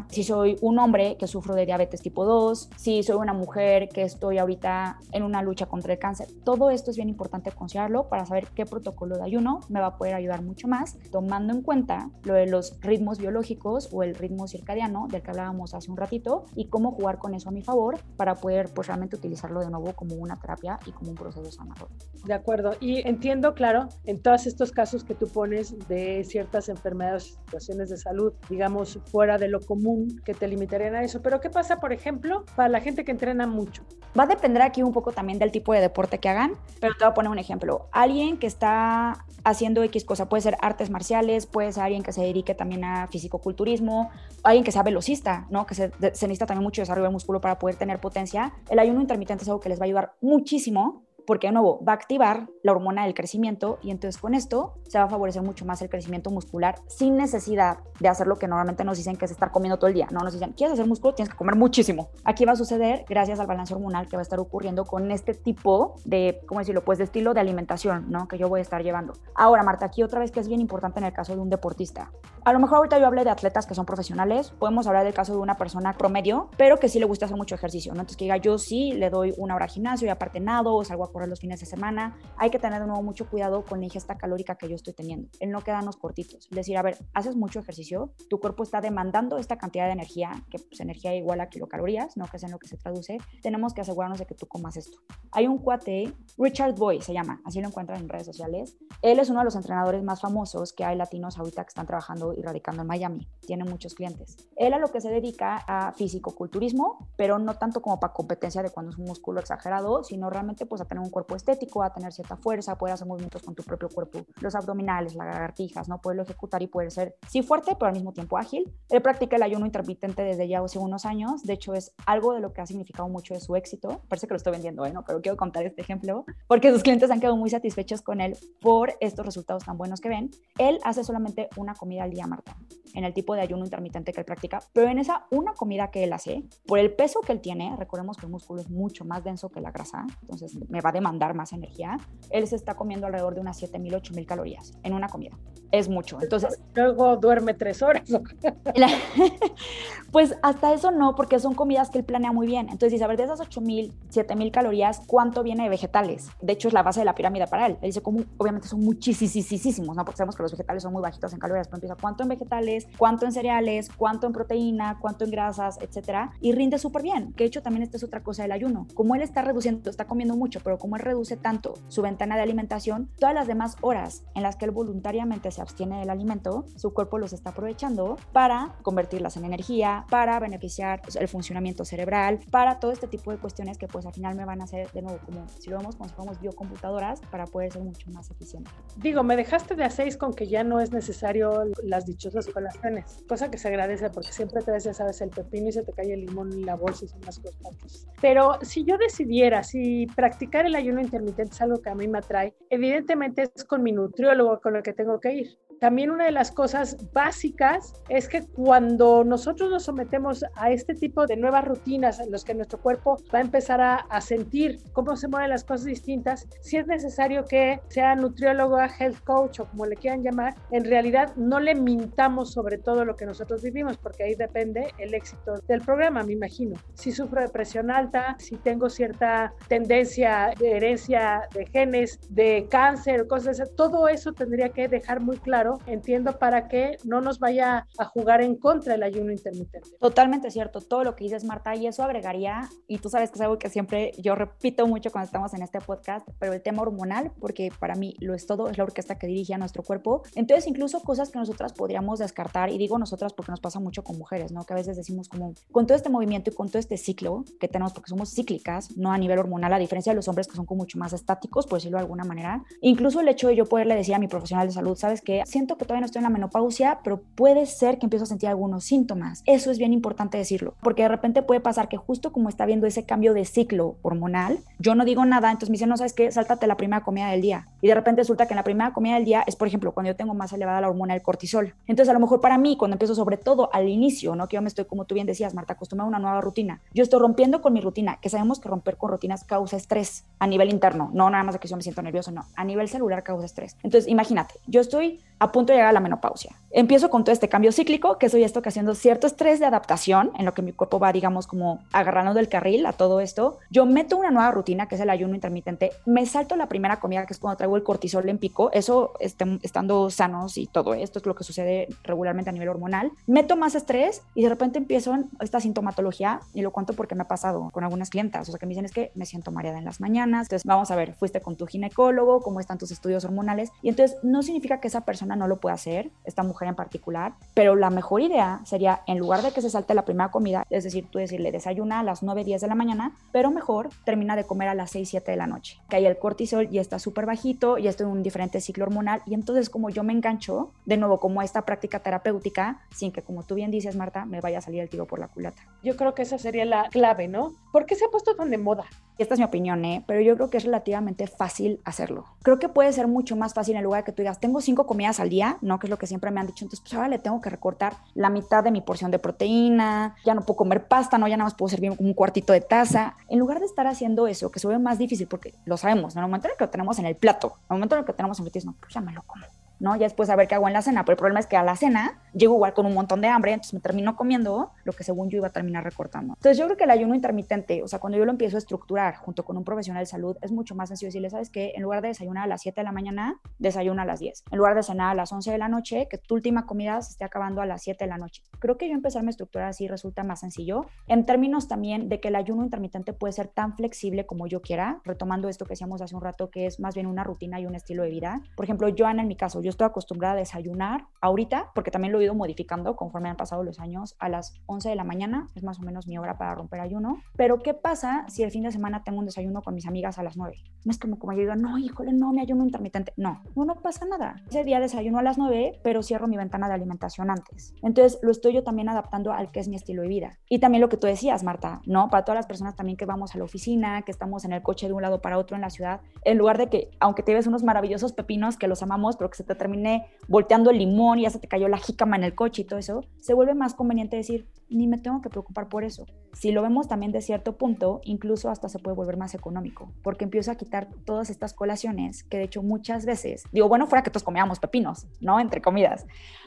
si 0.09 0.23
soy 0.23 0.57
un 0.61 0.79
hombre 0.79 1.17
que 1.19 1.27
sufro 1.27 1.55
de 1.55 1.67
diabetes 1.67 2.03
tipo 2.03 2.25
2, 2.25 2.71
si 2.77 3.03
soy 3.03 3.17
una 3.17 3.33
mujer 3.33 3.89
que 3.89 4.03
estoy 4.03 4.39
ahorita 4.39 4.99
en 5.13 5.23
una 5.23 5.43
lucha 5.43 5.67
contra 5.67 5.93
el 5.93 5.99
cáncer. 5.99 6.29
Todo 6.45 6.71
esto 6.71 6.91
es 6.91 6.97
bien 6.97 7.09
importante 7.09 7.51
considerarlo 7.51 8.09
para 8.09 8.27
saber 8.27 8.49
qué 8.55 8.67
protocolo 8.67 9.17
de 9.17 9.25
ayuno 9.25 9.61
me 9.69 9.81
va 9.81 9.87
a 9.87 9.97
poder 9.97 10.15
ayudar 10.15 10.43
mucho 10.43 10.69
más, 10.69 10.99
tomando 11.11 11.53
en 11.53 11.63
cuenta 11.63 12.11
lo 12.25 12.35
de 12.35 12.47
los 12.47 12.81
ritmos 12.81 13.19
biológicos 13.19 13.89
o 13.93 14.03
el 14.03 14.15
ritmo 14.15 14.47
circadiano 14.47 15.09
del 15.09 15.23
que 15.23 15.31
hablábamos 15.31 15.75
hace 15.75 15.91
un 15.91 15.97
ratito 15.97 16.45
y 16.55 16.67
cómo 16.67 16.93
jugar 16.93 17.19
con 17.19 17.35
eso 17.35 17.49
a 17.49 17.53
mi 17.53 17.63
favor 17.63 17.99
para 18.17 18.35
poder 18.37 18.71
pues 18.73 18.87
realmente 18.87 19.17
utilizarlo 19.17 19.61
de 19.61 19.71
nuevo 19.71 19.93
como 19.95 20.15
una 20.15 20.39
terapia 20.39 20.79
y 20.87 20.93
como 20.93 21.11
un 21.11 21.17
proceso 21.17 21.51
sanador. 21.51 21.89
De 22.25 22.35
acuerdo. 22.35 22.73
Y 22.81 23.07
entiendo, 23.09 23.55
claro, 23.55 23.89
en 24.05 24.21
todos 24.21 24.47
estos 24.47 24.73
casos 24.73 25.05
que 25.05 25.15
tú 25.15 25.27
pones 25.27 25.77
de 25.89 26.25
ciertas 26.25 26.69
enfermedades, 26.69 27.39
situaciones 27.45 27.91
de 27.91 27.97
salud, 27.97 28.33
digamos, 28.49 28.99
fuera 29.07 29.39
de 29.41 29.49
lo 29.49 29.61
común, 29.61 30.21
que 30.25 30.35
te 30.35 30.47
limitarían 30.47 30.95
a 30.95 31.03
eso. 31.03 31.23
Pero 31.23 31.41
¿qué 31.41 31.51
pasa, 31.51 31.81
por 31.81 31.93
ejemplo, 31.93 32.45
para 32.55 32.69
la 32.69 32.81
gente 32.81 33.05
que 33.05 33.11
entrena 33.11 33.47
mucho? 33.47 33.83
Va 34.19 34.25
a 34.25 34.27
depender 34.27 34.63
aquí 34.63 34.83
un 34.83 34.93
poco 34.93 35.13
también 35.13 35.39
del 35.39 35.51
tipo 35.51 35.73
de 35.73 35.81
deporte 35.81 36.19
que 36.19 36.29
hagan, 36.29 36.55
pero 36.81 36.95
te 36.95 37.05
voy 37.05 37.11
a 37.11 37.15
poner 37.15 37.31
un 37.31 37.39
ejemplo. 37.39 37.89
Alguien 37.93 38.39
que 38.39 38.47
está 38.47 39.25
haciendo 39.45 39.83
X 39.83 40.05
cosa, 40.05 40.29
puede 40.29 40.43
ser 40.43 40.57
artes 40.61 40.91
marciales, 40.91 41.47
puede 41.47 41.73
ser 41.73 41.85
alguien 41.85 42.03
que 42.03 42.13
se 42.13 42.21
dedique 42.23 42.55
también 42.55 42.85
a 42.85 43.09
fisicoculturismo, 43.09 44.11
alguien 44.43 44.65
que 44.65 44.73
sea 44.73 44.83
velocista, 44.83 45.47
¿no? 45.51 45.67
Que 45.67 45.75
se, 45.75 45.91
se 45.91 46.27
necesita 46.27 46.47
también 46.47 46.65
mucho 46.65 46.83
desarrollo 46.83 47.07
de 47.07 47.13
músculo 47.13 47.41
para 47.41 47.59
poder 47.59 47.77
tener 47.77 48.01
potencia. 48.01 48.53
El 48.69 48.79
ayuno 48.79 49.01
intermitente 49.01 49.45
es 49.45 49.49
algo 49.49 49.61
que 49.61 49.69
les 49.69 49.79
va 49.79 49.85
a 49.85 49.87
ayudar 49.87 50.15
muchísimo 50.21 51.05
porque 51.27 51.49
de 51.49 51.53
nuevo 51.53 51.83
va 51.85 51.93
a 51.93 51.97
activar 51.97 52.49
la 52.63 52.73
hormona 52.73 53.05
del 53.05 53.15
crecimiento 53.15 53.79
y 53.83 53.91
entonces 53.91 54.21
con 54.21 54.35
esto 54.35 54.75
se 54.89 54.99
va 54.99 55.05
a 55.05 55.09
favorecer 55.09 55.43
mucho 55.43 55.65
más 55.65 55.81
el 55.83 55.89
crecimiento 55.89 56.31
muscular 56.31 56.77
sin 56.89 57.17
necesidad 57.17 57.79
de 57.99 58.09
hacer 58.09 58.27
lo 58.27 58.37
que 58.37 58.49
normalmente 58.49 58.85
nos 58.85 58.97
dicen 58.97 59.17
que 59.17 59.25
es 59.25 59.31
estar 59.31 59.51
comiendo 59.51 59.79
todo 59.79 59.89
el 59.89 59.95
día. 59.95 60.09
No, 60.11 60.21
nos 60.21 60.33
dicen, 60.33 60.53
¿quieres 60.53 60.75
hacer 60.75 60.87
músculo? 60.87 61.15
Tienes 61.15 61.33
que 61.33 61.37
comer 61.39 61.57
muchísimo. 61.57 62.11
Aquí 62.25 62.45
va 62.45 62.53
a 62.53 62.57
suceder 62.57 63.05
gracias 63.09 63.41
al 63.41 63.47
balance 63.47 63.75
hormonal 63.75 64.09
que 64.09 64.17
va 64.17 64.21
a 64.21 64.23
estar 64.23 64.39
ocurriendo 64.39 64.85
con 64.85 65.11
este 65.11 65.35
tipo 65.35 65.95
de, 66.05 66.41
¿cómo 66.47 66.61
decirlo? 66.61 66.85
Pues 66.85 66.99
de 66.99 67.05
estilo 67.05 67.35
de 67.35 67.41
alimentación, 67.41 68.11
¿no? 68.11 68.29
Que 68.29 68.39
yo 68.39 68.49
voy 68.49 68.61
a 68.61 68.63
estar 68.63 68.83
llevando. 68.83 69.15
Ahora, 69.35 69.63
Marta, 69.63 69.87
aquí 69.87 70.03
otra 70.03 70.21
vez 70.21 70.31
que 70.31 70.41
es 70.41 70.49
bien 70.49 70.61
importante 70.61 71.01
en 71.01 71.07
el 71.07 71.13
caso 71.13 71.35
de 71.35 71.41
un 71.41 71.51
deportista. 71.51 72.11
A 72.45 72.53
lo 72.53 72.59
mejor 72.59 72.79
ahorita 72.79 72.99
yo 72.99 73.07
hablé 73.07 73.25
de 73.25 73.31
atletas 73.31 73.67
que 73.67 73.75
son 73.75 73.85
profesionales, 73.85 74.51
podemos 74.59 74.87
hablar 74.87 75.05
del 75.05 75.15
caso 75.15 75.33
de 75.35 75.41
una 75.41 75.57
persona 75.57 75.97
promedio, 75.97 76.49
pero 76.57 76.79
que 76.79 76.89
sí 76.89 76.99
le 76.99 77.05
gusta 77.05 77.27
hacer 77.27 77.37
mucho 77.37 77.55
ejercicio, 77.55 77.93
¿no? 77.93 78.01
Entonces 78.01 78.17
que 78.17 78.25
diga, 78.25 78.39
yo 78.39 78.59
sí 78.59 78.93
le 78.93 79.11
doy 79.11 79.35
una 79.37 79.55
hora 79.55 79.67
al 79.67 79.71
gimnasio 79.71 80.07
y 80.07 80.11
aparte 80.11 80.41
nado 80.41 80.83
salgo 80.85 81.05
a 81.05 81.10
a 81.11 81.13
correr 81.13 81.29
los 81.29 81.41
fines 81.41 81.61
de 81.61 81.67
semana. 81.67 82.17
Hay 82.37 82.51
que 82.51 82.59
tener 82.59 82.81
de 82.81 82.87
nuevo 82.87 83.03
mucho 83.03 83.29
cuidado 83.29 83.65
con 83.65 83.81
la 83.81 83.85
ingesta 83.85 84.17
calórica 84.17 84.57
que 84.57 84.69
yo 84.69 84.77
estoy 84.77 84.95
teniendo, 84.95 85.29
el 85.41 85.51
no 85.51 85.61
quedarnos 85.61 85.97
cortitos. 85.97 86.47
Es 86.51 86.57
decir, 86.57 86.77
a 86.77 86.83
ver, 86.83 86.99
haces 87.15 87.37
mucho 87.37 87.61
ejercicio, 87.61 88.13
tu 88.29 88.41
cuerpo 88.41 88.63
está 88.63 88.81
demandando 88.81 89.39
esta 89.39 89.59
cantidad 89.59 89.87
de 89.87 89.93
energía, 89.93 90.33
que 90.51 90.59
pues, 90.59 90.81
energía 90.81 91.15
igual 91.15 91.41
a 91.41 91.49
kilocalorías, 91.49 92.17
¿no? 92.17 92.27
Que 92.27 92.37
es 92.37 92.43
en 92.43 92.51
lo 92.51 92.59
que 92.59 92.69
se 92.69 92.77
traduce. 92.77 93.19
Tenemos 93.43 93.75
que 93.75 93.83
asegurarnos 93.83 94.19
de 94.19 94.27
que 94.27 94.35
tú 94.35 94.47
comas 94.47 94.77
esto. 94.77 94.99
Hay 95.33 95.47
un 95.47 95.59
cuate, 95.59 96.13
Richard 96.39 96.75
Boy 96.75 97.01
se 97.01 97.13
llama, 97.13 97.41
así 97.45 97.61
lo 97.61 97.69
encuentran 97.69 98.01
en 98.01 98.09
redes 98.09 98.27
sociales. 98.27 98.77
Él 99.03 99.19
es 99.19 99.31
uno 99.31 99.41
de 99.41 99.45
los 99.45 99.57
entrenadores 99.57 100.03
más 100.03 100.21
famosos 100.21 100.73
que 100.73 100.85
hay 100.85 100.97
latinos 100.97 101.39
ahorita 101.39 101.65
que 101.65 101.69
están 101.69 101.87
trabajando 101.87 102.35
y 102.35 102.43
radicando 102.43 102.83
en 102.83 102.89
Miami. 102.89 103.29
Tiene 103.41 103.65
muchos 103.65 103.95
clientes. 103.95 104.37
Él 104.57 104.75
a 104.75 104.79
lo 104.79 104.89
que 104.89 105.01
se 105.01 105.11
dedica 105.11 105.65
a 105.67 105.93
físico-culturismo, 105.93 107.09
pero 107.17 107.39
no 107.39 107.55
tanto 107.55 107.83
como 107.83 107.99
para 107.99 108.13
competencia 108.13 108.63
de 108.63 108.71
cuando 108.71 108.93
es 108.93 108.99
un 108.99 109.07
músculo 109.07 109.41
exagerado, 109.41 110.05
sino 110.05 110.31
realmente 110.31 110.67
pues 110.67 110.81
a 110.81 110.85
tener 110.85 111.00
un 111.01 111.11
cuerpo 111.11 111.37
estético, 111.37 111.83
a 111.83 111.93
tener 111.93 112.13
cierta 112.13 112.37
fuerza, 112.37 112.77
poder 112.77 112.95
hacer 112.95 113.07
movimientos 113.07 113.43
con 113.43 113.55
tu 113.55 113.63
propio 113.63 113.89
cuerpo, 113.89 114.25
los 114.41 114.55
abdominales, 114.55 115.15
las 115.15 115.27
lagartijas, 115.27 115.89
¿no? 115.89 116.01
Poderlo 116.01 116.23
ejecutar 116.23 116.63
y 116.63 116.67
poder 116.67 116.91
ser, 116.91 117.17
sí, 117.29 117.43
fuerte, 117.43 117.77
pero 117.79 117.89
al 117.89 117.95
mismo 117.95 118.13
tiempo 118.13 118.39
ágil. 118.39 118.73
Él 118.89 119.03
practica 119.03 119.37
el 119.37 119.43
ayuno 119.43 119.67
intermitente 119.67 120.23
desde 120.23 120.49
ya 120.49 120.61
hace 120.61 120.79
unos 120.79 121.07
años. 121.07 121.43
De 121.43 121.55
hecho, 121.55 121.75
es 121.75 121.95
algo 122.07 122.35
de 122.35 122.41
lo 122.41 122.53
que 122.53 122.61
ha 122.61 122.67
significado 122.67 123.09
mucho 123.09 123.35
de 123.35 123.41
su 123.41 123.57
éxito. 123.57 124.03
Parece 124.09 124.27
que 124.27 124.35
lo 124.35 124.37
estoy 124.37 124.53
vendiendo, 124.53 124.85
¿eh? 124.85 124.93
¿no? 124.93 125.05
Pero 125.05 125.21
quiero 125.21 125.37
contar 125.37 125.65
este 125.65 125.83
ejemplo 125.83 126.25
porque 126.47 126.71
sus 126.73 126.83
clientes 126.83 127.11
han 127.11 127.21
quedado 127.21 127.37
muy 127.37 127.51
satisfechos 127.51 128.03
con 128.03 128.21
él 128.21 128.37
por 128.61 128.95
estos 129.01 129.25
resultados 129.25 129.65
tan 129.65 129.77
buenos 129.79 130.01
que 130.01 130.09
ven. 130.09 130.31
Él 130.59 130.79
hace 130.85 131.05
solamente 131.05 131.49
una 131.57 131.75
comida 131.75 132.05
al 132.05 132.11
día, 132.11 132.27
Marta, 132.27 132.57
en 132.95 133.05
el 133.05 133.15
tipo 133.15 133.35
de 133.35 133.41
ayuno 133.41 133.65
intermitente 133.65 134.13
que 134.13 134.21
él 134.21 134.25
practica, 134.25 134.61
pero 134.73 134.89
en 134.89 134.99
esa 134.99 135.27
una 135.31 135.55
comida 135.55 135.91
que 135.91 136.05
él 136.05 136.13
hace, 136.13 136.45
por 136.67 136.79
el 136.79 136.93
peso 136.93 137.21
que 137.21 137.33
él 137.33 137.41
tiene, 137.41 137.75
recordemos 137.77 138.17
que 138.17 138.27
el 138.27 138.33
músculo 138.33 138.61
es 138.61 138.71
mucho 138.71 139.05
más 139.05 139.25
denso 139.25 139.49
que 139.51 139.61
la 139.61 139.71
grasa, 139.71 140.07
entonces 140.23 140.59
me 140.69 140.81
va 140.81 140.90
demandar 140.93 141.35
más 141.35 141.53
energía, 141.53 141.99
él 142.31 142.47
se 142.47 142.57
está 142.57 142.75
comiendo 142.75 143.07
alrededor 143.07 143.35
de 143.35 143.41
unas 143.41 143.63
7.000, 143.63 144.01
8.000 144.01 144.27
calorías 144.27 144.73
en 144.83 144.95
una 144.95 145.09
comida. 145.09 145.39
Es 145.73 145.89
mucho. 145.89 146.19
Entonces, 146.21 146.61
luego 146.75 147.17
duerme 147.17 147.55
tres 147.55 147.83
horas. 147.83 148.09
pues 150.13 150.37
hasta 150.43 150.73
eso 150.73 150.91
no, 150.91 151.15
porque 151.15 151.39
son 151.39 151.55
comidas 151.55 151.91
que 151.91 151.99
él 151.99 152.05
planea 152.05 152.33
muy 152.33 152.47
bien. 152.47 152.69
Entonces 152.71 152.93
dice, 152.93 153.05
a 153.05 153.09
ver, 153.09 153.17
de 153.17 153.25
esas 153.25 153.41
8.000, 153.41 153.93
7.000 154.11 154.51
calorías, 154.51 155.03
¿cuánto 155.07 155.43
viene 155.43 155.65
de 155.65 155.69
vegetales? 155.69 156.31
De 156.41 156.53
hecho, 156.53 156.69
es 156.69 156.75
la 156.75 156.83
base 156.83 157.01
de 157.01 157.07
la 157.07 157.15
pirámide 157.15 157.47
para 157.47 157.67
él. 157.67 157.79
Él 157.81 157.89
dice, 157.89 158.03
como, 158.03 158.21
obviamente 158.39 158.69
son 158.69 158.81
muchísimos, 158.81 159.97
¿no? 159.97 160.05
Porque 160.05 160.19
sabemos 160.19 160.37
que 160.37 160.43
los 160.43 160.53
vegetales 160.53 160.83
son 160.83 160.93
muy 160.93 161.03
bajitos 161.03 161.33
en 161.33 161.39
calorías, 161.39 161.69
pero 161.69 161.77
empieza 161.77 161.97
cuánto 161.97 162.23
en 162.23 162.29
vegetales, 162.29 162.89
cuánto 162.99 163.27
en 163.27 163.33
cereales, 163.33 163.91
cuánto 163.97 164.27
en 164.27 164.33
proteína, 164.33 164.99
cuánto 165.01 165.25
en 165.25 165.31
grasas, 165.31 165.79
etcétera, 165.81 166.33
y 166.41 166.53
rinde 166.53 166.79
súper 166.79 167.03
bien. 167.03 167.33
Que 167.33 167.45
de 167.45 167.49
hecho 167.49 167.63
también 167.63 167.83
esta 167.83 167.97
es 167.97 168.05
otra 168.05 168.23
cosa 168.23 168.43
del 168.43 168.53
ayuno. 168.53 168.87
Como 168.95 169.15
él 169.15 169.23
está 169.23 169.43
reduciendo, 169.43 169.91
está 169.91 170.07
comiendo 170.07 170.37
mucho, 170.37 170.61
pero 170.63 170.79
como 170.79 170.97
él 170.97 171.03
reduce 171.03 171.37
tanto 171.37 171.75
su 171.89 172.03
ventana 172.03 172.37
de 172.37 172.43
alimentación, 172.43 173.11
todas 173.19 173.35
las 173.35 173.47
demás 173.47 173.77
horas 173.81 174.25
en 174.35 174.43
las 174.43 174.57
que 174.57 174.65
él 174.65 174.71
voluntariamente 174.71 175.51
se 175.51 175.60
abstiene 175.61 176.01
del 176.01 176.11
alimento, 176.11 176.65
su 176.77 176.93
cuerpo 176.93 177.19
los 177.19 177.33
está 177.33 177.51
aprovechando 177.51 178.17
para 178.33 178.77
convertirlas 178.83 179.37
en 179.37 179.45
energía, 179.45 180.05
para 180.11 180.39
beneficiar 180.41 181.03
pues, 181.03 181.17
el 181.17 181.29
funcionamiento 181.29 181.85
cerebral, 181.85 182.41
para 182.51 182.79
todo 182.81 182.93
este 182.93 183.07
tipo 183.07 183.31
de 183.31 183.39
cuestiones 183.39 183.79
que 183.79 183.89
pues 183.89 184.07
al 184.07 184.13
final 184.13 184.35
me 184.37 184.45
van 184.45 184.61
a 184.61 184.65
hacer 184.65 184.91
de 184.93 185.03
nuevo 185.03 185.19
como 185.25 185.49
si 185.49 185.71
lo 185.71 185.79
vemos 185.79 185.97
como 185.97 186.09
si 186.09 186.15
fuéramos 186.15 186.41
biocomputadoras 186.41 187.21
para 187.31 187.47
poder 187.47 187.73
ser 187.73 187.83
mucho 187.83 188.11
más 188.11 188.31
eficientes. 188.31 188.73
Digo, 188.97 189.23
me 189.23 189.37
dejaste 189.37 189.75
de 189.75 189.85
a 189.85 189.91
seis 189.91 190.17
con 190.17 190.35
que 190.35 190.47
ya 190.47 190.65
no 190.65 190.81
es 190.81 190.93
necesario 190.93 191.65
las 191.83 192.07
dichosas 192.07 192.47
colaciones, 192.47 193.25
cosa 193.29 193.51
que 193.51 193.59
se 193.59 193.69
agradece 193.69 194.11
porque 194.11 194.33
siempre 194.33 194.63
te 194.63 194.73
ves, 194.73 194.85
ya 194.85 194.95
sabes, 194.95 195.21
el 195.21 195.31
pepino 195.31 195.69
y 195.69 195.73
se 195.73 195.83
te 195.83 195.93
cae 195.93 196.13
el 196.13 196.27
limón 196.27 196.53
y 196.59 196.65
la 196.65 196.77
bolsa 196.77 197.05
y 197.05 197.09
son 197.09 197.21
las 197.23 197.39
cosas. 197.39 198.07
Pero 198.21 198.59
si 198.63 198.85
yo 198.85 198.99
decidiera, 198.99 199.63
si 199.63 200.07
practicar 200.15 200.67
el 200.67 200.75
ayuno 200.75 201.01
intermitente 201.01 201.55
es 201.55 201.61
algo 201.61 201.81
que 201.81 201.91
a 201.91 201.95
mí 201.95 202.09
me 202.09 202.19
atrae, 202.19 202.55
evidentemente 202.69 203.51
es 203.55 203.65
con 203.65 203.83
mi 203.83 203.93
nutriólogo 203.93 204.61
con 204.61 204.77
el 204.77 204.83
que 204.83 204.93
tengo 204.93 205.21
que 205.21 205.33
ir 205.33 205.50
también 205.81 206.11
una 206.11 206.27
de 206.27 206.31
las 206.31 206.53
cosas 206.53 206.97
básicas 207.13 207.95
es 208.09 208.29
que 208.29 208.47
cuando 208.47 209.25
nosotros 209.25 209.71
nos 209.71 209.85
sometemos 209.85 210.45
a 210.55 210.71
este 210.71 210.95
tipo 210.95 211.27
de 211.27 211.37
nuevas 211.37 211.65
rutinas 211.65 212.21
en 212.21 212.31
las 212.31 212.45
que 212.45 212.55
nuestro 212.55 212.79
cuerpo 212.79 213.17
va 213.35 213.39
a 213.39 213.43
empezar 213.43 213.81
a, 213.81 214.21
sentir 214.21 214.79
cómo 214.93 215.17
se 215.17 215.29
mueven 215.29 215.49
las 215.49 215.65
cosas 215.65 215.87
distintas, 215.87 216.47
si 216.61 216.77
es 216.77 216.87
necesario 216.87 217.47
que 217.47 217.81
sea 217.89 218.15
nutriólogo, 218.15 218.79
health 218.79 219.25
coach 219.25 219.61
o 219.61 219.65
como 219.65 219.87
le 219.87 219.97
quieran 219.97 220.23
llamar, 220.23 220.55
en 220.71 220.85
realidad 220.85 221.35
no 221.37 221.59
le 221.59 221.75
mintamos 221.75 222.53
sobre 222.53 222.77
todo 222.77 223.07
lo 223.07 223.17
que 223.17 223.25
nosotros 223.25 223.63
vivimos, 223.63 223.97
porque 223.97 224.25
ahí 224.25 224.35
depende 224.35 224.93
el 224.99 225.15
éxito 225.15 225.55
del 225.67 225.81
programa, 225.81 226.23
me 226.23 226.35
imagino. 226.35 226.77
Si 226.93 227.13
sufro 227.13 227.41
de 227.41 227.49
presión 227.49 227.91
alta, 227.91 228.37
si 228.39 228.57
tengo 228.57 228.91
cierta 228.91 229.55
tendencia 229.69 230.53
de 230.59 230.73
herencia 230.77 231.49
de 231.55 231.65
genes, 231.65 232.21
de 232.29 232.67
cáncer, 232.71 233.27
cosas 233.27 233.63
todo 233.75 234.07
eso 234.07 234.33
tendría 234.33 234.69
que 234.69 234.87
dejar 234.87 235.21
muy 235.21 235.39
claro 235.39 235.70
entiendo 235.87 236.39
para 236.39 236.69
que 236.69 236.97
no 237.05 237.21
nos 237.21 237.39
vaya 237.39 237.87
a 237.99 238.05
jugar 238.05 238.43
en 238.43 238.57
contra 238.57 238.95
el 238.95 239.03
ayuno 239.03 239.33
intermitente. 239.33 239.89
Totalmente 239.99 240.51
cierto, 240.51 240.81
todo 240.81 241.05
lo 241.05 241.17
que 241.17 241.25
dices 241.25 241.45
Marta, 241.45 241.75
y 241.75 241.87
eso 241.87 242.03
agregaría, 242.03 242.69
y 242.87 242.99
tú 242.99 243.09
sabes 243.09 243.31
que 243.31 243.37
es 243.37 243.41
algo 243.41 243.59
que 243.59 243.71
siempre 243.71 244.13
yo 244.19 244.35
repito 244.35 244.87
mucho 244.87 245.11
cuando 245.11 245.27
estamos 245.27 245.55
en 245.55 245.63
este 245.63 245.81
podcast, 245.81 246.27
pero 246.39 246.53
el 246.53 246.63
tema 246.63 246.83
hormonal, 246.83 247.33
porque 247.41 247.73
para 247.79 247.95
mí 247.95 248.15
lo 248.21 248.35
es 248.35 248.47
todo, 248.47 248.69
es 248.69 248.79
la 248.79 248.85
orquesta 248.85 249.19
que 249.19 249.27
dirige 249.27 249.55
a 249.55 249.59
nuestro 249.59 249.83
cuerpo. 249.83 250.23
Entonces, 250.35 250.67
incluso 250.67 251.01
cosas 251.01 251.31
que 251.31 251.39
nosotras 251.39 251.73
podríamos 251.73 252.19
descartar, 252.19 252.71
y 252.71 252.79
digo 252.79 252.99
nosotras 252.99 253.33
porque 253.33 253.53
nos 253.53 253.61
pasa 253.61 253.81
mucho 253.81 254.03
con 254.03 254.19
mujeres, 254.19 254.53
¿no? 254.53 254.65
Que 254.65 254.73
a 254.73 254.77
veces 254.77 254.97
decimos 254.97 255.29
como, 255.29 255.55
con 255.71 255.87
todo 255.87 255.97
este 255.97 256.09
movimiento 256.09 256.51
y 256.51 256.55
con 256.55 256.69
todo 256.69 256.79
este 256.79 256.97
ciclo 256.97 257.45
que 257.59 257.69
tenemos, 257.69 257.93
porque 257.93 258.09
somos 258.09 258.35
cíclicas, 258.35 258.97
no 258.97 259.13
a 259.13 259.19
nivel 259.19 259.39
hormonal, 259.39 259.73
a 259.73 259.79
diferencia 259.79 260.13
de 260.13 260.17
los 260.17 260.29
hombres 260.29 260.47
que 260.47 260.57
son 260.57 260.67
como 260.67 260.81
mucho 260.81 260.99
más 260.99 261.13
estáticos, 261.13 261.67
por 261.67 261.79
decirlo 261.79 261.99
de 261.99 262.03
alguna 262.03 262.25
manera. 262.25 262.65
Incluso 262.81 263.21
el 263.21 263.29
hecho 263.29 263.49
de 263.49 263.57
yo 263.57 263.67
poderle 263.67 263.95
decir 263.95 264.15
a 264.15 264.19
mi 264.19 264.29
profesional 264.29 264.67
de 264.67 264.73
salud, 264.73 264.97
¿sabes 264.97 265.21
qué? 265.21 265.43
Siento 265.61 265.77
que 265.77 265.85
todavía 265.85 266.01
no 266.01 266.07
estoy 266.07 266.21
en 266.21 266.25
la 266.25 266.31
menopausia, 266.31 267.01
pero 267.05 267.21
puede 267.35 267.67
ser 267.67 267.99
que 267.99 268.07
empiezo 268.07 268.25
a 268.25 268.27
sentir 268.27 268.49
algunos 268.49 268.85
síntomas. 268.85 269.43
Eso 269.45 269.71
es 269.71 269.77
bien 269.77 269.93
importante 269.93 270.39
decirlo, 270.39 270.75
porque 270.83 271.03
de 271.03 271.09
repente 271.09 271.43
puede 271.43 271.61
pasar 271.61 271.89
que 271.89 271.99
justo 271.99 272.33
como 272.33 272.49
está 272.49 272.65
viendo 272.65 272.87
ese 272.87 273.05
cambio 273.05 273.35
de 273.35 273.45
ciclo 273.45 273.97
hormonal, 274.01 274.61
yo 274.79 274.95
no 274.95 275.05
digo 275.05 275.27
nada, 275.27 275.51
entonces 275.51 275.69
me 275.69 275.75
dicen, 275.75 275.91
no 275.91 275.99
sabes 275.99 276.15
qué, 276.15 276.33
sáltate 276.33 276.67
la 276.67 276.79
primera 276.79 277.03
comida 277.03 277.31
del 277.31 277.43
día. 277.43 277.69
Y 277.83 277.89
de 277.89 277.95
repente 277.95 278.23
resulta 278.23 278.47
que 278.47 278.55
en 278.55 278.57
la 278.57 278.65
primera 278.65 278.95
comida 278.95 279.17
del 279.17 279.27
día 279.27 279.45
es, 279.47 279.55
por 279.55 279.69
ejemplo, 279.69 279.93
cuando 279.93 280.11
yo 280.11 280.17
tengo 280.17 280.33
más 280.33 280.51
elevada 280.55 280.81
la 280.81 280.89
hormona 280.89 281.13
del 281.13 281.23
cortisol. 281.23 281.75
Entonces, 281.87 282.09
a 282.09 282.15
lo 282.15 282.21
mejor 282.21 282.41
para 282.41 282.57
mí, 282.57 282.79
cuando 282.79 282.95
empiezo 282.95 283.15
sobre 283.15 283.37
todo 283.37 283.69
al 283.75 283.87
inicio, 283.87 284.35
¿no? 284.35 284.49
Que 284.49 284.57
yo 284.57 284.63
me 284.63 284.69
estoy, 284.69 284.87
como 284.87 285.05
tú 285.05 285.15
bien 285.15 285.27
decías, 285.27 285.53
Marta, 285.53 285.75
acostumbrada 285.75 286.07
a 286.07 286.09
una 286.09 286.19
nueva 286.19 286.41
rutina. 286.41 286.81
Yo 286.95 287.03
estoy 287.03 287.21
rompiendo 287.21 287.61
con 287.61 287.75
mi 287.75 287.83
rutina, 287.83 288.19
que 288.23 288.31
sabemos 288.31 288.61
que 288.61 288.71
romper 288.71 288.97
con 288.97 289.11
rutinas 289.11 289.45
causa 289.45 289.77
estrés 289.77 290.25
a 290.39 290.47
nivel 290.47 290.71
interno, 290.71 291.11
no 291.13 291.29
nada 291.29 291.45
más 291.45 291.55
de 291.55 291.61
que 291.61 291.69
yo 291.69 291.77
me 291.77 291.83
siento 291.83 292.01
nervioso, 292.01 292.31
no, 292.31 292.47
a 292.57 292.65
nivel 292.65 292.89
celular 292.89 293.23
causa 293.23 293.45
estrés. 293.45 293.77
Entonces, 293.83 294.11
imagínate, 294.11 294.55
yo 294.67 294.81
estoy 294.81 295.21
a 295.41 295.50
punto 295.53 295.73
de 295.73 295.79
llegar 295.79 295.91
a 295.91 295.93
la 295.93 296.01
menopausia. 296.01 296.55
Empiezo 296.71 297.11
con 297.11 297.25
todo 297.25 297.33
este 297.33 297.49
cambio 297.49 297.73
cíclico, 297.73 298.19
que 298.19 298.27
eso 298.27 298.39
ya 298.39 298.47
está 298.47 298.61
haciendo 298.65 298.95
cierto 298.95 299.27
estrés 299.27 299.59
de 299.59 299.67
adaptación, 299.67 300.31
en 300.39 300.45
lo 300.45 300.55
que 300.55 300.63
mi 300.63 300.73
cuerpo 300.73 300.99
va, 300.99 301.13
digamos, 301.13 301.47
como 301.47 301.81
agarrando 301.93 302.35
del 302.35 302.49
carril 302.49 302.87
a 302.87 302.93
todo 302.93 303.21
esto. 303.21 303.59
Yo 303.71 303.87
meto 303.87 304.17
una 304.17 304.31
nueva 304.31 304.51
rutina, 304.51 304.87
que 304.87 304.95
es 304.95 305.01
el 305.01 305.11
ayuno 305.11 305.35
intermitente, 305.35 305.93
me 306.07 306.27
salto 306.27 306.57
la 306.57 306.69
primera 306.69 307.01
comida, 307.01 307.27
que 307.27 307.33
es 307.33 307.39
cuando 307.39 307.57
traigo 307.57 307.77
el 307.77 307.83
cortisol 307.83 308.29
en 308.29 308.39
pico, 308.39 308.71
eso 308.73 309.13
estando 309.21 310.11
sanos 310.11 310.57
y 310.59 310.67
todo 310.67 310.95
esto 310.95 311.19
es 311.19 311.27
lo 311.27 311.35
que 311.35 311.45
sucede 311.45 311.89
regularmente 312.05 312.51
a 312.51 312.53
nivel 312.53 312.69
hormonal. 312.69 313.11
Meto 313.27 313.57
más 313.57 313.75
estrés 313.75 314.23
y 314.35 314.43
de 314.43 314.49
repente 314.49 314.79
empiezo 314.79 315.17
esta 315.41 315.61
sintomatología, 315.61 316.41
y 316.55 316.63
lo 316.63 316.71
cuento 316.71 316.93
porque 316.93 317.15
me 317.15 317.23
ha 317.23 317.29
pasado 317.29 317.71
con 317.73 317.85
algunas 317.85 318.11
clientas, 318.11 318.49
o 318.49 318.53
sea, 318.53 318.59
que 318.59 318.67
me 318.67 318.71
dicen 318.71 318.85
es 318.85 318.93
que 318.93 319.11
me 319.15 319.27
siento 319.27 319.51
mareada 319.51 319.79
en 319.79 319.85
las 319.85 320.01
mañanas, 320.01 320.47
entonces 320.47 320.65
vamos 320.65 320.91
a 320.91 320.97
ver, 320.97 321.15
fuiste 321.15 321.41
con 321.41 321.57
tu 321.57 321.67
ginecólogo, 321.67 322.43
cómo 322.43 322.61
están 322.61 322.79
tus 322.79 322.91
estudios 322.91 323.25
hormonales, 323.25 323.71
y 323.83 323.89
entonces 323.89 324.19
no 324.23 324.43
significa 324.43 324.81
que 324.81 324.89
esa 324.89 325.03
persona 325.03 325.30
no 325.37 325.49
lo 325.49 325.57
puede 325.57 325.75
hacer, 325.75 326.11
esta 326.25 326.43
mujer 326.43 326.69
en 326.69 326.75
particular, 326.75 327.35
pero 327.55 327.77
la 327.77 327.91
mejor 327.91 328.21
idea 328.21 328.61
sería, 328.65 329.03
en 329.07 329.19
lugar 329.19 329.43
de 329.43 329.53
que 329.53 329.63
se 329.63 329.71
salte 329.71 329.95
la 329.95 330.05
primera 330.05 330.31
comida, 330.31 330.65
es 330.71 330.85
decir, 330.85 331.07
tú 331.11 331.19
decirle 331.19 331.53
desayuna 331.53 332.01
a 332.01 332.03
las 332.03 332.23
9, 332.23 332.45
10 332.45 332.61
de 332.61 332.69
la 332.69 332.75
mañana, 332.75 333.13
pero 333.33 333.51
mejor 333.51 333.91
termina 334.05 334.37
de 334.37 334.45
comer 334.45 334.69
a 334.69 334.75
las 334.75 334.91
6, 334.91 335.09
7 335.09 335.31
de 335.31 335.37
la 335.37 335.47
noche, 335.47 335.79
que 335.89 335.97
ahí 335.97 336.07
el 336.07 336.19
cortisol 336.19 336.69
ya 336.69 336.81
está 336.81 336.99
súper 336.99 337.27
bajito, 337.27 337.79
ya 337.79 337.91
estoy 337.91 338.07
en 338.07 338.13
un 338.13 338.23
diferente 338.23 338.61
ciclo 338.61 338.85
hormonal, 338.85 339.23
y 339.27 339.35
entonces 339.35 339.71
como 339.71 339.91
yo 339.91 340.03
me 340.03 340.13
engancho, 340.13 340.73
de 340.85 340.97
nuevo, 340.97 341.19
como 341.19 341.43
esta 341.43 341.63
práctica 341.63 342.01
terapéutica, 342.01 342.81
sin 342.95 343.13
que, 343.13 343.23
como 343.23 343.43
tú 343.43 343.55
bien 343.55 343.71
dices, 343.71 343.97
Marta, 343.97 344.25
me 344.25 344.41
vaya 344.41 344.59
a 344.59 344.61
salir 344.61 344.81
el 344.81 344.89
tiro 344.89 345.07
por 345.07 345.19
la 345.19 345.29
culata. 345.29 345.63
Yo 345.83 345.97
creo 345.97 346.15
que 346.15 346.23
esa 346.23 346.39
sería 346.39 346.65
la 346.65 346.89
clave, 346.89 347.29
¿no? 347.29 347.53
¿Por 347.73 347.87
qué 347.87 347.95
se 347.95 348.05
ha 348.05 348.09
puesto 348.09 348.35
tan 348.35 348.51
de 348.51 348.59
moda? 348.59 348.85
Esta 349.21 349.35
es 349.35 349.41
mi 349.41 349.45
opinión, 349.45 349.85
¿eh? 349.85 350.03
pero 350.07 350.23
yo 350.23 350.35
creo 350.35 350.49
que 350.49 350.57
es 350.57 350.65
relativamente 350.65 351.27
fácil 351.27 351.79
hacerlo. 351.85 352.25
Creo 352.43 352.59
que 352.59 352.71
puede 352.71 352.91
ser 352.95 353.07
mucho 353.07 353.37
más 353.37 353.53
fácil 353.53 353.77
en 353.77 353.85
lugar 353.85 354.01
de 354.01 354.07
que 354.07 354.13
tú 354.13 354.23
digas, 354.23 354.41
tengo 354.41 354.63
cinco 354.63 354.87
comidas 354.87 355.20
al 355.21 355.31
día, 355.31 355.59
¿no? 355.61 355.79
Que 355.79 355.87
es 355.87 355.91
lo 355.91 355.99
que 355.99 356.07
siempre 356.07 356.31
me 356.31 356.41
han 356.41 356.47
dicho. 356.47 356.65
Entonces, 356.65 356.81
pues 356.81 356.95
ahora 356.95 357.09
le 357.09 357.19
tengo 357.19 357.41
que 357.41 357.51
recortar 357.51 357.97
la 358.15 358.31
mitad 358.31 358.65
de 358.65 358.71
mi 358.71 358.81
porción 358.81 359.11
de 359.11 359.19
proteína, 359.19 360.15
ya 360.25 360.35
no 360.35 360.43
puedo 360.43 360.57
comer 360.57 360.87
pasta, 360.87 361.19
¿no? 361.19 361.29
Ya 361.29 361.37
nada 361.37 361.45
más 361.45 361.55
puedo 361.55 361.69
servir 361.69 361.93
un 361.99 362.15
cuartito 362.15 362.53
de 362.53 362.61
taza. 362.61 363.17
En 363.29 363.39
lugar 363.39 363.61
de 363.61 363.67
estar 363.67 363.87
haciendo 363.87 364.27
eso, 364.27 364.51
que 364.51 364.59
se 364.59 364.69
ve 364.69 364.79
más 364.79 364.99
difícil, 364.99 365.27
porque 365.27 365.55
lo 365.65 365.77
sabemos. 365.77 366.15
En 366.15 366.21
el 366.21 366.27
momento 366.27 366.49
en 366.49 366.53
el 366.53 366.59
que 366.59 366.65
lo 366.65 366.71
tenemos 366.71 366.99
en 366.99 367.07
el 367.07 367.17
plato, 367.17 367.49
en 367.49 367.75
el 367.75 367.77
momento 367.77 367.95
en 367.95 367.99
el 368.01 368.07
que 368.07 368.13
tenemos 368.13 368.39
en 368.41 368.47
el 368.47 368.65
no, 368.65 368.75
pues 368.81 368.93
ya 368.93 369.01
me 369.01 369.13
lo 369.13 369.23
como. 369.23 369.47
¿No? 369.81 369.97
Ya 369.97 370.05
después 370.05 370.31
a 370.31 370.37
ver 370.37 370.47
qué 370.47 370.55
hago 370.55 370.69
en 370.69 370.75
la 370.75 370.83
cena, 370.83 371.05
pero 371.05 371.15
el 371.15 371.19
problema 371.19 371.41
es 371.41 371.47
que 371.47 371.57
a 371.57 371.63
la 371.63 371.75
cena 371.75 372.21
llego 372.33 372.55
igual 372.55 372.75
con 372.75 372.87
un 372.87 372.95
montón 372.95 373.21
de 373.21 373.29
hambre, 373.29 373.53
entonces 373.53 373.75
me 373.75 373.81
termino 373.81 374.15
comiendo 374.15 374.71
lo 374.85 374.93
que 374.93 375.03
según 375.03 375.29
yo 375.31 375.39
iba 375.39 375.49
a 375.49 375.53
terminar 375.53 375.83
recortando. 375.83 376.35
Entonces 376.35 376.59
yo 376.59 376.67
creo 376.67 376.77
que 376.77 376.85
el 376.85 376.91
ayuno 376.91 377.15
intermitente, 377.15 377.83
o 377.83 377.89
sea, 377.89 377.99
cuando 377.99 378.19
yo 378.19 378.25
lo 378.25 378.31
empiezo 378.31 378.57
a 378.57 378.59
estructurar 378.59 379.17
junto 379.17 379.45
con 379.45 379.57
un 379.57 379.65
profesional 379.65 380.03
de 380.03 380.07
salud, 380.07 380.37
es 380.43 380.53
mucho 380.53 380.75
más 380.75 380.89
sencillo 380.89 381.09
decirle, 381.09 381.31
¿sabes 381.31 381.51
qué? 381.51 381.73
En 381.75 381.83
lugar 381.83 382.03
de 382.03 382.09
desayunar 382.09 382.45
a 382.45 382.47
las 382.47 382.63
7 382.63 382.81
de 382.81 382.85
la 382.85 382.93
mañana, 382.93 383.41
desayuna 383.59 384.03
a 384.03 384.07
las 384.07 384.21
10. 384.21 384.45
En 384.51 384.59
lugar 384.59 384.75
de 384.75 384.83
cenar 384.83 385.11
a 385.11 385.15
las 385.15 385.33
11 385.33 385.51
de 385.51 385.59
la 385.59 385.69
noche, 385.69 386.07
que 386.09 386.19
tu 386.19 386.35
última 386.35 386.67
comida 386.67 387.01
se 387.03 387.13
esté 387.13 387.25
acabando 387.25 387.61
a 387.61 387.67
las 387.67 387.83
7 387.83 388.05
de 388.05 388.09
la 388.09 388.19
noche. 388.19 388.43
Creo 388.59 388.77
que 388.77 388.89
yo 388.89 388.95
empezarme 388.95 389.29
a 389.29 389.31
estructurar 389.31 389.69
así 389.69 389.89
resulta 389.89 390.23
más 390.25 390.41
sencillo, 390.41 390.87
en 391.07 391.25
términos 391.25 391.69
también 391.69 392.09
de 392.09 392.21
que 392.21 392.29
el 392.29 392.37
ayuno 392.37 392.63
intermitente 392.63 393.13
puede 393.13 393.33
ser 393.33 393.49
tan 393.49 393.77
flexible 393.77 394.27
como 394.27 394.47
yo 394.47 394.61
quiera, 394.61 395.01
retomando 395.05 395.49
esto 395.49 395.65
que 395.65 395.71
decíamos 395.71 396.03
hace 396.03 396.15
un 396.15 396.23
rato, 396.23 396.51
que 396.51 396.67
es 396.67 396.81
más 396.81 396.95
bien 396.95 397.07
una 397.07 397.25
rutina 397.25 397.61
y 397.61 397.67
un 397.67 397.75
estilo 397.75 398.03
de 398.03 398.11
vida. 398.11 398.43
Por 398.57 398.65
ejemplo, 398.65 398.89
yo, 398.89 399.09
en 399.09 399.27
mi 399.27 399.37
caso, 399.37 399.63
yo 399.63 399.70
estoy 399.71 399.87
acostumbrada 399.87 400.35
a 400.35 400.37
desayunar 400.37 401.07
ahorita, 401.21 401.71
porque 401.75 401.91
también 401.91 402.13
lo 402.13 402.21
he 402.21 402.25
ido 402.25 402.35
modificando 402.35 402.97
conforme 402.97 403.29
han 403.29 403.37
pasado 403.37 403.63
los 403.63 403.81
años, 403.81 404.17
a 404.19 404.29
las 404.29 404.55
11 404.67 404.89
de 404.89 404.95
la 404.97 405.05
mañana, 405.05 405.49
es 405.55 405.63
más 405.63 405.79
o 405.79 405.83
menos 405.83 406.07
mi 406.07 406.19
hora 406.19 406.39
para 406.39 406.55
romper 406.55 406.81
ayuno. 406.81 407.19
Pero, 407.37 407.63
¿qué 407.63 407.75
pasa 407.75 408.25
si 408.29 408.43
el 408.43 408.51
fin 408.51 408.65
de 408.65 408.73
semana 408.73 409.03
tengo 409.05 409.19
un 409.19 409.27
desayuno 409.27 409.63
con 409.63 409.75
mis 409.75 409.87
amigas 409.87 410.19
a 410.19 410.23
las 410.23 410.37
9? 410.37 410.57
No 410.85 410.91
es 410.91 410.99
como 410.99 411.19
como 411.19 411.33
yo 411.33 411.41
digo, 411.41 411.55
no, 411.55 411.79
híjole, 411.79 412.13
no, 412.13 412.33
me 412.33 412.41
ayuno 412.41 412.65
intermitente. 412.65 413.13
No, 413.17 413.43
no, 413.55 413.65
no 413.65 413.77
pasa 413.77 414.07
nada. 414.07 414.43
Ese 414.49 414.65
día 414.65 414.81
desayuno 414.81 415.19
a 415.19 415.23
las 415.23 415.39
9, 415.39 415.81
pero 415.83 416.03
cierro 416.03 416.27
mi 416.27 416.37
ventana 416.37 416.69
de 416.69 416.75
alimentación 416.75 417.31
antes. 417.31 417.75
Entonces, 417.83 418.19
lo 418.23 418.31
estoy 418.31 418.55
yo 418.55 418.65
también 418.65 418.89
adaptando 418.89 419.33
al 419.33 419.51
que 419.51 419.61
es 419.61 419.69
mi 419.69 419.77
estilo 419.77 420.03
de 420.03 420.09
vida. 420.09 420.39
Y 420.49 420.59
también 420.59 420.81
lo 420.81 420.89
que 420.89 420.97
tú 420.97 421.07
decías, 421.07 421.43
Marta, 421.43 421.81
¿no? 421.87 422.09
Para 422.09 422.25
todas 422.25 422.37
las 422.37 422.47
personas 422.47 422.77
también 422.77 422.97
que 422.97 423.07
vamos 423.07 423.35
a 423.35 423.39
la 423.39 423.45
oficina, 423.45 424.03
que 424.03 424.11
estamos 424.11 424.45
en 424.45 424.53
el 424.53 424.63
coche 424.63 424.87
de 424.87 424.93
un 424.93 425.03
lado 425.03 425.21
para 425.21 425.39
otro 425.39 425.57
en 425.57 425.63
la 425.63 425.71
ciudad, 425.71 426.01
en 426.25 426.39
lugar 426.39 426.59
de 426.59 426.69
que, 426.69 426.91
aunque 427.01 427.23
te 427.23 427.35
ves 427.35 427.47
unos 427.47 427.63
maravillosos 427.63 428.13
pepinos 428.13 428.57
que 428.57 428.69
los 428.69 428.83
amamos, 428.83 429.17
pero 429.17 429.31
que 429.31 429.37
se 429.37 429.45
te 429.45 429.55
termine 429.61 430.07
volteando 430.27 430.71
el 430.71 430.79
limón 430.79 431.19
y 431.19 431.23
ya 431.23 431.31
se 431.31 431.39
te 431.39 431.49
cayó 431.49 431.69
la 431.69 431.77
jícama 431.77 432.17
en 432.17 432.25
el 432.25 432.35
coche 432.35 432.63
y 432.63 432.65
todo 432.65 432.79
eso, 432.79 433.05
se 433.19 433.35
vuelve 433.35 433.55
más 433.55 433.75
conveniente 433.75 434.17
decir, 434.17 434.49
ni 434.71 434.87
me 434.87 434.99
tengo 434.99 435.21
que 435.21 435.29
preocupar 435.29 435.69
por 435.69 435.83
eso. 435.83 436.07
Si 436.33 436.53
lo 436.53 436.63
vemos 436.63 436.87
también 436.87 437.11
de 437.11 437.21
cierto 437.21 437.59
punto, 437.59 438.01
incluso 438.05 438.51
hasta 438.51 438.69
se 438.69 438.79
puede 438.79 438.97
volver 438.97 439.17
más 439.17 439.35
económico, 439.35 439.93
porque 440.05 440.23
empiezo 440.23 440.53
a 440.53 440.55
quitar 440.55 440.87
todas 441.05 441.29
estas 441.29 441.53
colaciones 441.53 442.23
que 442.23 442.39
de 442.39 442.45
hecho 442.45 442.63
muchas 442.63 443.05
veces, 443.05 443.43
digo, 443.51 443.69
bueno, 443.69 443.89
fuera 443.89 444.05
que 444.05 444.11
todos 444.11 444.23
comíamos 444.23 444.61
pepinos, 444.61 445.09
¿no? 445.21 445.41
Entre 445.41 445.61
comidas, 445.61 446.07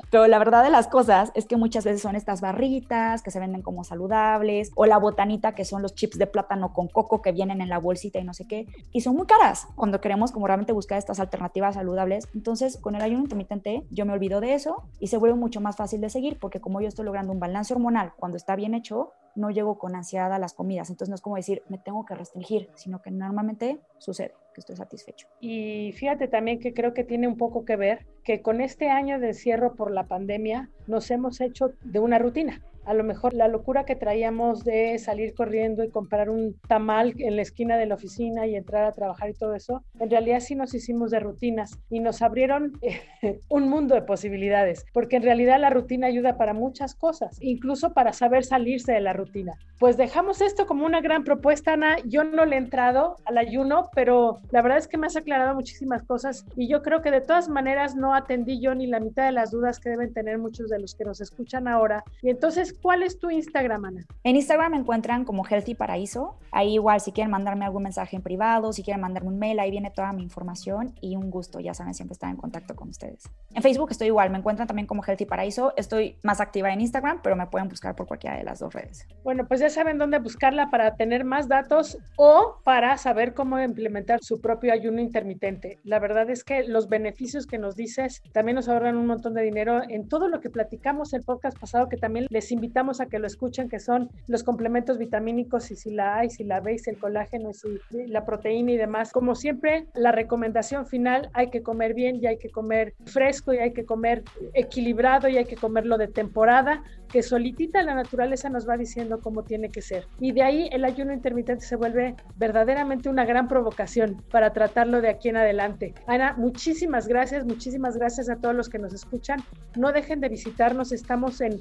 pero 0.10 0.26
la 0.28 0.40
verdad 0.40 0.64
de 0.64 0.70
las 0.70 0.88
cosas 0.88 1.34
es 1.36 1.46
que 1.46 1.58
muchas 1.58 1.84
veces 1.84 2.02
son 2.02 2.16
estas 2.16 2.40
barritas 2.40 3.22
que 3.22 3.32
se 3.32 3.42
venden 3.42 3.62
como 3.62 3.84
saludables, 3.84 4.72
o 4.76 4.86
la 4.86 4.98
botanita 4.98 5.54
que 5.54 5.66
son 5.66 5.82
los 5.82 5.94
chips 5.94 6.18
de 6.18 6.28
plátano 6.28 6.72
con 6.72 6.88
coco 6.88 7.22
que 7.22 7.34
vienen 7.34 7.60
en 7.60 7.68
la 7.68 7.78
bolsita 7.78 8.20
y 8.20 8.24
no 8.24 8.34
sé 8.34 8.48
qué, 8.48 8.68
y 8.94 9.02
son 9.02 9.18
muy 9.18 9.28
caras 9.28 9.68
cuando 9.76 10.00
queremos 10.00 10.32
como 10.32 10.48
realmente 10.48 10.72
buscar 10.72 10.98
estas 10.98 11.20
alternativas 11.20 11.76
saludables. 11.76 12.30
Entonces, 12.34 12.78
con 12.78 12.96
el 12.96 13.02
ayuno 13.04 13.24
intermitente, 13.24 13.86
yo 13.90 14.06
me 14.06 14.14
olvido 14.14 14.42
de 14.42 14.54
eso 14.54 14.84
y 15.00 15.08
se 15.08 15.18
vuelve 15.18 15.38
mucho 15.38 15.62
más 15.62 15.76
fácil 15.76 16.02
de 16.02 16.10
seguir, 16.10 16.38
porque 16.40 16.60
como 16.60 16.82
yo 16.82 16.88
estoy 16.88 17.06
logrando 17.06 17.32
un 17.32 17.40
balance 17.40 17.74
hormonal 17.74 18.14
cuando 18.18 18.38
está 18.38 18.56
bien 18.56 18.74
hecho, 18.74 19.12
no 19.36 19.50
llego 19.50 19.78
con 19.78 19.96
ansiedad 19.96 20.32
a 20.34 20.40
las 20.40 20.54
comidas. 20.54 20.90
Entonces 20.90 21.10
no 21.10 21.16
es 21.16 21.22
como 21.22 21.36
decir, 21.36 21.64
me 21.70 21.78
tengo 21.78 22.06
que 22.06 22.16
restringir, 22.16 22.70
sino 22.76 23.02
que 23.02 23.12
normalmente 23.12 23.80
sucede 23.98 24.34
que 24.54 24.62
estoy 24.62 24.76
satisfecho. 24.76 25.28
Y 25.40 25.92
fíjate 25.94 26.28
también 26.28 26.60
que 26.60 26.74
creo 26.74 26.94
que 26.94 27.04
tiene 27.04 27.28
un 27.28 27.38
poco 27.38 27.66
que 27.66 27.76
ver 27.76 28.06
que 28.24 28.42
con 28.42 28.62
este 28.62 28.90
año 28.90 29.20
de 29.20 29.30
encierro 29.30 29.76
por 29.76 29.92
la 29.92 30.08
pandemia 30.08 30.70
nos 30.88 31.10
hemos 31.12 31.42
hecho 31.42 31.74
de 31.84 32.00
una 32.00 32.20
rutina 32.20 32.62
a 32.86 32.94
lo 32.94 33.04
mejor 33.04 33.34
la 33.34 33.48
locura 33.48 33.86
que 33.86 33.96
traíamos 33.96 34.64
de 34.64 34.98
salir 35.00 35.34
corriendo 35.34 35.84
y 35.84 35.90
comprar 35.90 36.30
un 36.30 36.56
tamal 36.68 37.14
en 37.18 37.36
la 37.36 37.42
esquina 37.42 37.78
de 37.78 37.86
la 37.86 37.96
oficina 37.96 38.48
y 38.48 38.56
entrar 38.56 38.84
a 38.86 38.92
trabajar 38.92 39.30
y 39.30 39.34
todo 39.34 39.56
eso, 39.56 39.84
en 40.00 40.10
realidad 40.10 40.40
sí 40.40 40.56
nos 40.56 40.74
hicimos 40.74 41.12
de 41.12 41.20
rutinas 41.20 41.80
y 41.90 42.00
nos 42.00 42.22
abrieron 42.22 42.80
un 43.50 43.70
mundo 43.70 43.96
de 43.96 44.02
posibilidades, 44.02 44.86
porque 44.94 45.18
en 45.18 45.24
realidad 45.24 45.60
la 45.60 45.70
rutina 45.70 46.08
ayuda 46.08 46.38
para 46.38 46.54
muchas 46.54 46.96
cosas, 46.96 47.38
incluso 47.42 47.94
para 47.94 48.14
saber 48.14 48.44
salirse 48.44 48.92
de 48.92 49.02
la 49.02 49.14
rutina. 49.14 49.54
Pues 49.80 49.98
dejamos 49.98 50.42
esto 50.42 50.66
como 50.66 50.86
una 50.86 51.02
gran 51.02 51.24
propuesta, 51.24 51.74
Ana. 51.74 51.98
Yo 52.06 52.24
no 52.24 52.46
le 52.46 52.56
he 52.56 52.60
entrado 52.60 53.18
al 53.26 53.38
ayuno, 53.38 53.90
pero 53.94 54.40
la 54.52 54.62
verdad 54.62 54.78
es 54.78 54.88
que 54.88 54.98
me 54.98 55.08
has 55.08 55.16
aclarado 55.16 55.56
muchísimas 55.56 56.04
cosas 56.04 56.46
y 56.56 56.68
yo 56.68 56.82
creo 56.82 57.02
que 57.02 57.12
de 57.12 57.22
todas 57.22 57.50
maneras 57.50 57.96
no 57.96 58.16
atendí 58.16 58.62
yo 58.62 58.76
ni 58.76 58.88
la 58.88 59.00
mitad 59.00 59.26
de 59.26 59.32
las 59.32 59.52
dudas 59.52 59.80
que 59.80 59.90
deben 59.90 60.14
tener 60.14 60.38
muchos 60.38 60.70
de 60.70 60.80
los 60.80 60.96
que 60.96 61.04
nos 61.06 61.22
escuchan 61.22 61.68
ahora. 61.68 62.04
Y 62.22 62.30
entonces 62.30 62.73
¿cuál 62.82 63.04
es 63.04 63.20
tu 63.20 63.30
Instagram, 63.30 63.86
Ana? 63.86 64.06
En 64.24 64.36
Instagram 64.36 64.72
me 64.72 64.78
encuentran 64.78 65.26
como 65.26 65.46
Healthy 65.46 65.76
Paraíso. 65.76 66.38
Ahí 66.52 66.74
igual, 66.74 67.02
si 67.02 67.12
quieren 67.12 67.32
mandarme 67.32 67.66
algún 67.66 67.84
mensaje 67.84 68.16
en 68.16 68.22
privado, 68.22 68.74
si 68.74 68.84
quieren 68.84 69.02
mandarme 69.02 69.30
un 69.30 69.40
mail, 69.40 69.60
ahí 69.60 69.72
viene 69.72 69.92
toda 69.92 70.14
mi 70.14 70.24
información 70.24 70.94
y 71.02 71.16
un 71.16 71.32
gusto, 71.32 71.60
ya 71.60 71.74
saben, 71.74 71.94
siempre 71.94 72.14
estar 72.14 72.30
en 72.30 72.38
contacto 72.38 72.76
con 72.76 72.90
ustedes. 72.90 73.24
En 73.54 73.62
Facebook 73.62 73.90
estoy 73.92 74.08
igual, 74.08 74.30
me 74.30 74.38
encuentran 74.38 74.68
también 74.68 74.88
como 74.88 75.04
Healthy 75.04 75.26
Paraíso. 75.26 75.74
Estoy 75.78 76.18
más 76.24 76.40
activa 76.42 76.72
en 76.72 76.82
Instagram, 76.82 77.22
pero 77.24 77.36
me 77.36 77.48
pueden 77.48 77.70
buscar 77.70 77.96
por 77.96 78.08
cualquiera 78.08 78.38
de 78.38 78.44
las 78.44 78.60
dos 78.60 78.74
redes. 78.74 79.08
Bueno, 79.24 79.48
pues 79.48 79.60
ya 79.60 79.70
saben 79.70 79.98
dónde 79.98 80.20
buscarla 80.20 80.70
para 80.70 80.96
tener 80.96 81.24
más 81.26 81.48
datos 81.48 81.98
o 82.18 82.58
para 82.64 82.98
saber 82.98 83.34
cómo 83.34 83.60
implementar 83.60 84.20
su 84.22 84.42
propio 84.42 84.74
ayuno 84.74 85.02
intermitente. 85.02 85.80
La 85.84 86.00
verdad 86.00 86.30
es 86.30 86.44
que 86.44 86.64
los 86.64 86.90
beneficios 86.90 87.48
que 87.48 87.58
nos 87.58 87.76
dices 87.76 88.22
también 88.32 88.56
nos 88.56 88.70
ahorran 88.70 88.98
un 88.98 89.08
montón 89.08 89.34
de 89.34 89.42
dinero 89.42 89.82
en 89.88 90.08
todo 90.08 90.28
lo 90.28 90.40
que 90.40 90.50
platicamos 90.50 91.14
el 91.14 91.24
podcast 91.24 91.58
pasado, 91.60 91.90
que 91.90 91.98
también 91.98 92.28
les 92.30 92.52
invitamos 92.64 93.02
a 93.02 93.08
que 93.08 93.20
lo 93.20 93.28
escuchen, 93.28 93.68
que 93.68 93.80
son 93.80 94.10
los 94.28 94.42
complementos 94.44 94.98
vitamínicos, 94.98 95.70
y 95.70 95.76
si 95.76 95.92
la 95.92 96.20
A, 96.20 96.26
y 96.26 96.30
si 96.30 96.46
la 96.46 96.62
B, 96.62 96.76
y 96.76 96.80
si 96.80 96.92
el 96.92 96.98
colágeno, 96.98 97.50
y 97.50 97.54
si 97.54 97.68
la 98.08 98.26
proteína 98.26 98.72
y 98.72 98.78
demás. 98.78 99.12
Como 99.12 99.36
siempre, 99.36 99.88
la 99.96 100.14
recomendación 100.14 100.86
final, 100.86 101.30
hay 101.34 101.50
que 101.50 101.62
comer 101.62 101.94
bien 101.94 102.16
y 102.22 102.28
hay 102.28 102.38
que 102.38 102.50
comer 102.50 102.94
fresco 103.06 103.54
y 103.54 103.58
hay 103.58 103.74
que 103.74 103.84
comer 103.84 104.24
equilibrado 104.54 105.28
y 105.28 105.38
hay 105.38 105.46
que 105.46 105.58
comerlo 105.58 105.98
de 105.98 106.08
temporada, 106.08 106.84
que 107.12 107.22
solitita 107.22 107.84
la 107.84 107.96
naturaleza 107.96 108.50
nos 108.50 108.68
va 108.68 108.78
diciendo 108.78 109.20
cómo 109.22 109.44
tiene 109.44 109.70
que 109.70 109.82
ser. 109.82 110.08
Y 110.20 110.32
de 110.32 110.42
ahí 110.42 110.70
el 110.72 110.86
ayuno 110.86 111.14
intermitente 111.14 111.66
se 111.66 111.76
vuelve 111.76 112.16
verdaderamente 112.38 113.10
una 113.10 113.26
gran 113.26 113.48
provocación 113.48 114.24
para 114.32 114.54
tratarlo 114.54 115.02
de 115.02 115.10
aquí 115.10 115.30
en 115.30 115.38
adelante. 115.38 115.94
Ana, 116.08 116.34
muchísimas 116.38 117.08
gracias, 117.08 117.46
muchísimas 117.46 117.98
gracias 117.98 118.30
a 118.30 118.38
todos 118.38 118.56
los 118.56 118.70
que 118.70 118.80
nos 118.80 118.94
escuchan. 118.94 119.42
No 119.76 119.92
dejen 119.92 120.22
de 120.22 120.30
visitarnos, 120.30 120.92
estamos 120.92 121.42
en 121.42 121.60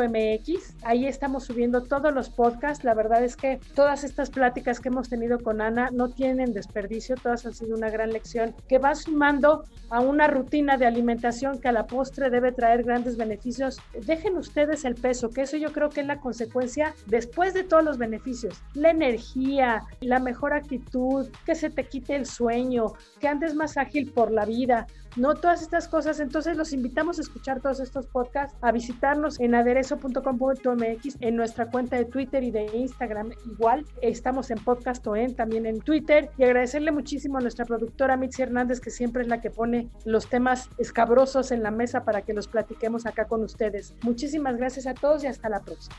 aderezo.mx, 0.00 0.76
ahí 0.84 1.06
estamos 1.06 1.44
subiendo 1.44 1.82
todos 1.82 2.12
los 2.12 2.30
podcasts. 2.30 2.84
La 2.84 2.94
verdad 2.94 3.22
es 3.24 3.36
que 3.36 3.60
todas 3.74 4.04
estas 4.04 4.30
pláticas 4.30 4.80
que 4.80 4.88
hemos 4.88 5.08
tenido 5.08 5.38
con 5.40 5.60
Ana 5.60 5.90
no 5.92 6.08
tienen 6.08 6.52
desperdicio, 6.52 7.16
todas 7.16 7.46
han 7.46 7.54
sido 7.54 7.76
una 7.76 7.90
gran 7.90 8.12
lección 8.12 8.54
que 8.68 8.78
va 8.78 8.94
sumando 8.94 9.64
a 9.90 10.00
una 10.00 10.26
rutina 10.26 10.76
de 10.76 10.86
alimentación 10.86 11.60
que 11.60 11.68
a 11.68 11.72
la 11.72 11.86
postre 11.86 12.30
debe 12.30 12.52
traer 12.52 12.82
grandes 12.82 13.16
beneficios. 13.16 13.78
Dejen 14.06 14.36
ustedes 14.36 14.84
el 14.84 14.94
peso, 14.94 15.30
que 15.30 15.42
eso 15.42 15.56
yo 15.56 15.72
creo 15.72 15.90
que 15.90 16.00
es 16.00 16.06
la 16.06 16.20
consecuencia 16.20 16.94
después 17.06 17.54
de 17.54 17.64
todos 17.64 17.84
los 17.84 17.98
beneficios. 17.98 18.62
La 18.74 18.90
energía, 18.90 19.82
la 20.00 20.18
mejor 20.18 20.52
actitud, 20.52 21.28
que 21.44 21.54
se 21.54 21.70
te 21.70 21.84
quite 21.84 22.16
el 22.16 22.26
sueño, 22.26 22.92
que 23.20 23.28
andes 23.28 23.54
más 23.54 23.76
ágil 23.76 24.10
por 24.12 24.30
la 24.30 24.44
vida, 24.44 24.86
no 25.16 25.34
todas 25.34 25.62
estas 25.62 25.88
cosas. 25.88 26.20
Entonces 26.20 26.56
los 26.56 26.72
invitamos 26.72 27.18
a 27.18 27.22
escuchar 27.22 27.60
todos 27.60 27.80
estos 27.80 28.06
podcasts, 28.06 28.56
a 28.60 28.72
visitarnos 28.72 29.40
en 29.40 29.54
aderezo.com.mx, 29.54 31.16
en 31.20 31.36
nuestra 31.36 31.70
cuenta 31.70 31.96
de 31.96 32.04
Twitter 32.04 32.42
y 32.42 32.50
de 32.50 32.66
Instagram. 32.76 33.32
Igual 33.46 33.84
estamos 34.00 34.50
en 34.50 34.58
Podcast 34.58 35.06
OEN, 35.06 35.34
también 35.34 35.66
en 35.66 35.80
Twitter. 35.80 36.30
Y 36.38 36.44
agradecerle 36.44 36.92
muchísimo 36.92 37.38
a 37.38 37.40
nuestra 37.40 37.64
productora 37.64 38.16
Mitzi 38.16 38.42
Hernández, 38.42 38.80
que 38.80 38.90
siempre 38.90 39.22
es 39.22 39.28
la 39.28 39.40
que 39.40 39.50
pone 39.50 39.88
los 40.04 40.28
temas 40.28 40.68
escabrosos 40.78 41.52
en 41.52 41.62
la 41.62 41.70
mesa 41.70 42.04
para 42.04 42.22
que 42.22 42.32
los 42.32 42.48
platiquemos 42.48 43.06
acá 43.06 43.26
con 43.26 43.42
ustedes. 43.42 43.94
Muchísimas 44.02 44.56
gracias 44.56 44.86
a 44.86 44.94
todos 44.94 45.24
y 45.24 45.26
hasta 45.26 45.48
la 45.48 45.60
próxima. 45.60 45.96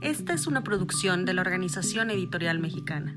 Esta 0.00 0.34
es 0.34 0.46
una 0.46 0.62
producción 0.62 1.24
de 1.24 1.34
la 1.34 1.40
Organización 1.40 2.10
Editorial 2.10 2.60
Mexicana. 2.60 3.16